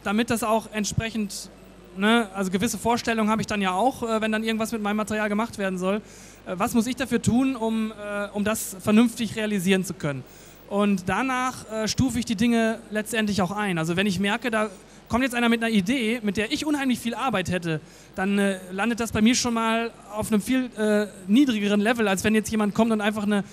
[0.06, 1.50] damit das auch entsprechend,
[1.98, 4.98] ne, also gewisse Vorstellungen habe ich dann ja auch, äh, wenn dann irgendwas mit meinem
[4.98, 5.98] Material gemacht werden soll.
[6.46, 10.24] Äh, was muss ich dafür tun, um, äh, um das vernünftig realisieren zu können?
[10.68, 13.78] Und danach stufe ich die Dinge letztendlich auch ein.
[13.78, 14.72] Also wenn ich merke, da
[15.10, 17.82] kommt jetzt einer mit einer Idee, mit der ich unheimlich viel Arbeit hätte,
[18.16, 22.24] dann äh, landet das bei mir schon mal auf einem viel äh, niedrigeren Level, als
[22.24, 23.44] wenn jetzt jemand kommt und einfach eine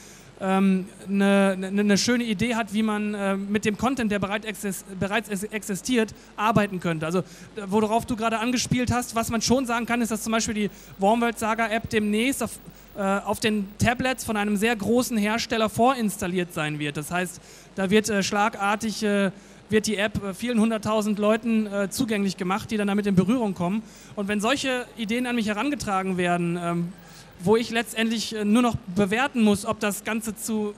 [0.45, 6.15] eine, eine, eine, schöne Idee hat, wie man äh, mit dem Content, der bereits existiert,
[6.37, 7.07] arbeiten könnte.
[7.07, 7.23] Also
[7.67, 10.71] worauf du gerade angespielt hast, was man schon sagen kann, ist, dass zum Beispiel die
[10.99, 12.59] Wormworld Saga App demnächst auf,
[12.97, 16.97] äh, auf den Tablets von einem sehr großen Hersteller vorinstalliert sein wird.
[16.97, 17.41] Das heißt,
[17.77, 19.07] da wird äh, schlagartig
[19.73, 23.83] wird die App vielen hunderttausend Leuten äh, zugänglich gemacht, die dann damit in Berührung kommen.
[24.15, 26.93] Und wenn solche Ideen an mich herangetragen werden, ähm,
[27.45, 30.75] wo ich letztendlich äh, nur noch bewerten muss, ob das Ganze zu,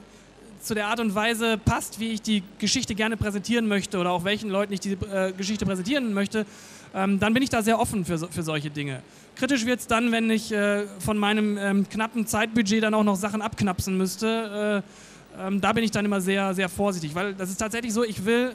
[0.62, 4.24] zu der Art und Weise passt, wie ich die Geschichte gerne präsentieren möchte oder auch
[4.24, 6.46] welchen Leuten ich diese äh, Geschichte präsentieren möchte,
[6.94, 9.02] ähm, dann bin ich da sehr offen für, für solche Dinge.
[9.36, 13.16] Kritisch wird es dann, wenn ich äh, von meinem ähm, knappen Zeitbudget dann auch noch
[13.16, 14.82] Sachen abknapsen müsste.
[15.36, 18.04] Äh, ähm, da bin ich dann immer sehr, sehr vorsichtig, weil das ist tatsächlich so,
[18.04, 18.52] ich will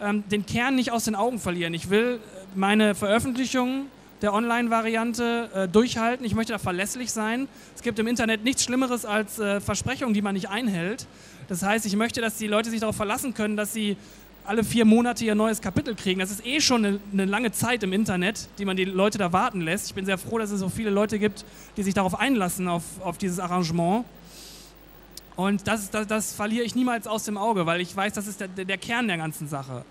[0.00, 1.74] ähm, den Kern nicht aus den Augen verlieren.
[1.74, 2.20] Ich will
[2.54, 3.86] meine Veröffentlichungen
[4.22, 6.24] der Online-Variante äh, durchhalten.
[6.26, 7.48] Ich möchte da verlässlich sein.
[7.74, 11.06] Es gibt im Internet nichts Schlimmeres als äh, Versprechungen, die man nicht einhält.
[11.48, 13.96] Das heißt, ich möchte, dass die Leute sich darauf verlassen können, dass sie
[14.44, 16.20] alle vier Monate ihr neues Kapitel kriegen.
[16.20, 19.32] Das ist eh schon eine, eine, lange Zeit im Internet, die man die Leute da
[19.32, 19.86] warten lässt.
[19.86, 21.44] Ich bin sehr froh, dass es so viele Leute gibt,
[21.76, 24.04] die sich darauf einlassen, auf, auf dieses Arrangement.
[25.36, 28.40] Und das, das, das, verliere ich niemals aus dem Auge, weil ich weiß, das ist
[28.40, 29.84] der, der Kern der ganzen Sache.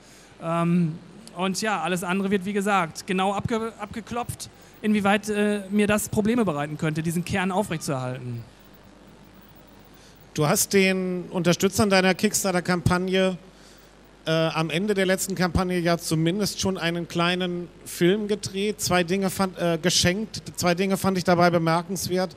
[0.43, 0.97] Ähm,
[1.35, 4.49] und ja, alles andere wird, wie gesagt, genau abge abgeklopft,
[4.81, 8.43] inwieweit äh, mir das Probleme bereiten könnte, diesen Kern aufrechtzuerhalten.
[10.33, 13.37] Du hast den Unterstützern deiner Kickstarter-Kampagne
[14.25, 19.29] äh, am Ende der letzten Kampagne ja zumindest schon einen kleinen Film gedreht, zwei Dinge
[19.29, 20.41] fand, äh, geschenkt.
[20.56, 22.35] Zwei Dinge fand ich dabei bemerkenswert.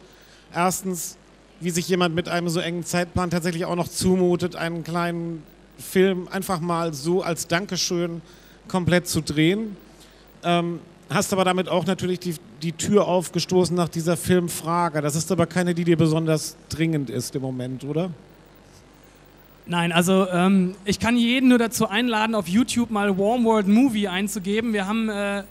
[0.55, 1.17] Erstens,
[1.61, 5.43] wie sich jemand mit einem so engen Zeitplan tatsächlich auch noch zumutet, einen kleinen
[5.79, 8.23] Film einfach mal so als Dankeschön
[8.69, 9.77] komplett zu drehen.
[10.45, 15.01] Ähm, hast aber damit auch natürlich die, die Tür aufgestoßen nach dieser Filmfrage.
[15.01, 18.11] Das ist aber keine, die dir besonders dringend ist im Moment, oder?
[19.67, 24.09] Nein, also ähm, ich kann jeden nur dazu einladen, auf YouTube mal Warm World Movie
[24.09, 24.73] einzugeben.
[24.73, 25.45] Wir haben äh,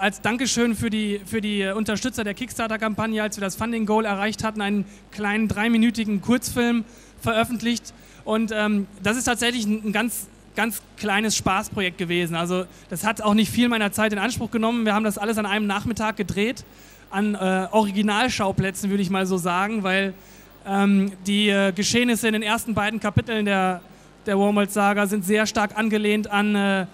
[0.00, 4.42] als Dankeschön für die, für die Unterstützer der Kickstarter-Kampagne, als wir das Funding Goal erreicht
[4.42, 6.84] hatten, einen kleinen dreiminütigen Kurzfilm
[7.20, 7.94] veröffentlicht.
[8.24, 10.26] Und ähm, das ist tatsächlich ein, ein ganz
[10.56, 12.36] ganz kleines Spaßprojekt gewesen.
[12.36, 14.84] Also das hat auch nicht viel meiner Zeit in Anspruch genommen.
[14.84, 16.64] Wir haben das alles an einem Nachmittag gedreht,
[17.10, 20.14] an äh, Originalschauplätzen würde ich mal so sagen, weil
[20.66, 23.80] ähm, die äh, Geschehnisse in den ersten beiden Kapiteln der,
[24.26, 26.86] der Wormwold-Saga sind sehr stark angelehnt an, äh,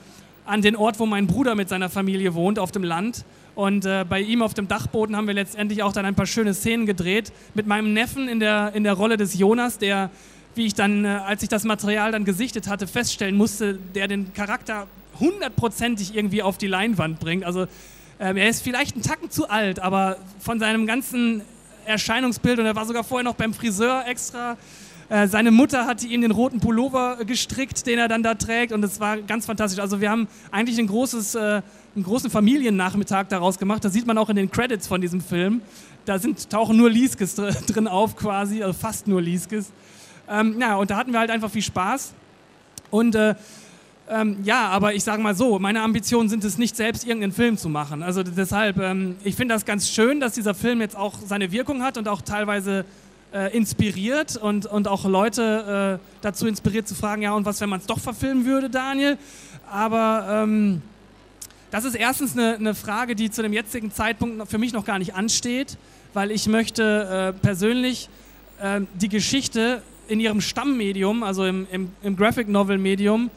[0.44, 3.24] an den Ort, wo mein Bruder mit seiner Familie wohnt, auf dem Land.
[3.54, 6.54] Und äh, bei ihm auf dem Dachboden haben wir letztendlich auch dann ein paar schöne
[6.54, 7.32] Szenen gedreht.
[7.54, 10.10] Mit meinem Neffen in der, in der Rolle des Jonas, der,
[10.60, 14.34] wie ich dann, äh, als ich das Material dann gesichtet hatte, feststellen musste, der den
[14.34, 14.86] Charakter
[15.18, 17.44] hundertprozentig irgendwie auf die Leinwand bringt.
[17.44, 17.66] Also
[18.20, 21.40] ähm, er ist vielleicht einen Tacken zu alt, aber von seinem ganzen
[21.86, 24.58] Erscheinungsbild und er war sogar vorher noch beim Friseur extra.
[25.08, 28.84] Äh, seine Mutter hatte ihm den roten Pullover gestrickt, den er dann da trägt und
[28.84, 29.80] es war ganz fantastisch.
[29.80, 31.62] Also wir haben eigentlich ein großes, äh,
[31.96, 33.82] einen großen Familiennachmittag daraus gemacht.
[33.82, 35.62] Das sieht man auch in den Credits von diesem Film.
[36.04, 37.34] Da sind, tauchen nur Lieskes
[37.66, 39.72] drin auf quasi, also fast nur Lieskes.
[40.30, 42.14] Ähm, ja, und da hatten wir halt einfach viel Spaß.
[42.90, 43.34] Und äh,
[44.08, 47.56] ähm, ja, aber ich sage mal so, meine Ambitionen sind es nicht, selbst irgendeinen Film
[47.56, 48.02] zu machen.
[48.02, 51.82] Also deshalb, ähm, ich finde das ganz schön, dass dieser Film jetzt auch seine Wirkung
[51.82, 52.84] hat und auch teilweise
[53.32, 57.68] äh, inspiriert und, und auch Leute äh, dazu inspiriert zu fragen, ja, und was, wenn
[57.68, 59.16] man es doch verfilmen würde, Daniel?
[59.70, 60.82] Aber ähm,
[61.70, 64.98] das ist erstens eine, eine, Frage, die zu dem jetzigen Zeitpunkt für mich noch gar
[64.98, 65.78] nicht ansteht,
[66.14, 68.08] weil ich möchte äh, persönlich
[68.60, 73.30] äh, die Geschichte in ihrem Stammmedium, also im, im, im Graphic Novel Medium,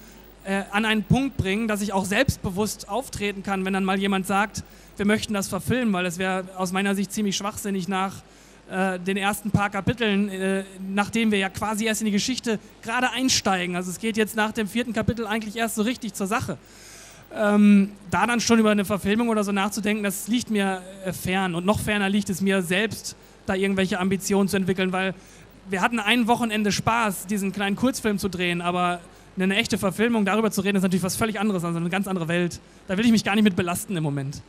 [0.45, 4.27] äh, an einen Punkt bringen, dass ich auch selbstbewusst auftreten kann, wenn dann mal jemand
[4.27, 4.63] sagt,
[4.97, 8.23] wir möchten das verfilmen, weil es wäre aus meiner Sicht ziemlich schwachsinnig nach
[8.69, 10.63] äh, den ersten paar Kapiteln, äh,
[10.93, 13.75] nachdem wir ja quasi erst in die Geschichte gerade einsteigen.
[13.75, 16.57] Also es geht jetzt nach dem vierten Kapitel eigentlich erst so richtig zur Sache.
[17.35, 21.55] Ähm, da dann schon über eine Verfilmung oder so nachzudenken, das liegt mir äh, fern.
[21.55, 23.15] Und noch ferner liegt es mir selbst,
[23.45, 25.13] da irgendwelche Ambitionen zu entwickeln, weil
[25.69, 28.99] wir hatten ein Wochenende Spaß, diesen kleinen Kurzfilm zu drehen, aber
[29.37, 32.27] eine echte Verfilmung, darüber zu reden, ist natürlich was völlig anderes, also eine ganz andere
[32.27, 32.59] Welt.
[32.87, 34.41] Da will ich mich gar nicht mit belasten im Moment.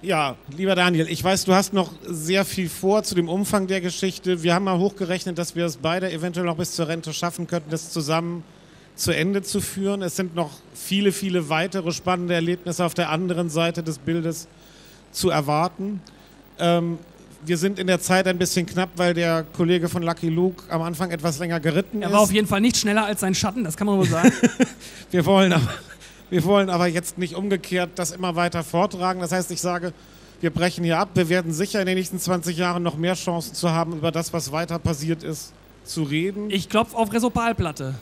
[0.00, 3.80] Ja, lieber Daniel, ich weiß, du hast noch sehr viel vor zu dem Umfang der
[3.80, 4.44] Geschichte.
[4.44, 7.70] Wir haben mal hochgerechnet, dass wir es beide eventuell noch bis zur Rente schaffen könnten,
[7.70, 8.44] das zusammen
[8.94, 10.02] zu Ende zu führen.
[10.02, 14.46] Es sind noch viele, viele weitere spannende Erlebnisse auf der anderen Seite des Bildes
[15.10, 16.00] zu erwarten.
[16.60, 16.98] Ähm,
[17.44, 20.82] wir sind in der Zeit ein bisschen knapp, weil der Kollege von Lucky Luke am
[20.82, 22.08] Anfang etwas länger geritten ist.
[22.08, 24.32] Er war auf jeden Fall nicht schneller als sein Schatten, das kann man wohl sagen.
[25.10, 25.68] wir, wollen aber,
[26.30, 29.20] wir wollen aber jetzt nicht umgekehrt das immer weiter vortragen.
[29.20, 29.92] Das heißt, ich sage,
[30.40, 31.10] wir brechen hier ab.
[31.14, 34.32] Wir werden sicher in den nächsten 20 Jahren noch mehr Chancen zu haben, über das,
[34.32, 35.52] was weiter passiert ist,
[35.84, 36.50] zu reden.
[36.50, 37.94] Ich klopfe auf Resopalplatte.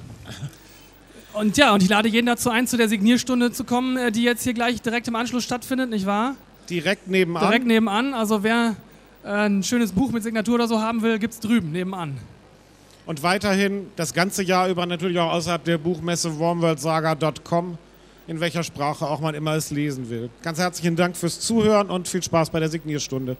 [1.32, 4.22] Und ja, und ich lade jeden dazu ein, zu der Signierstunde zu kommen, äh, die
[4.22, 6.34] jetzt hier gleich direkt im Anschluss stattfindet, nicht wahr?
[6.70, 7.42] Direkt nebenan.
[7.42, 8.14] Direkt nebenan.
[8.14, 8.76] Also wer
[9.26, 12.16] ein schönes Buch mit Signatur oder so haben will, gibt es drüben nebenan.
[13.06, 17.78] Und weiterhin das ganze Jahr über natürlich auch außerhalb der Buchmesse warmworldsaga.com,
[18.26, 20.30] in welcher Sprache auch man immer es lesen will.
[20.42, 23.36] Ganz herzlichen Dank fürs Zuhören und viel Spaß bei der Signierstunde.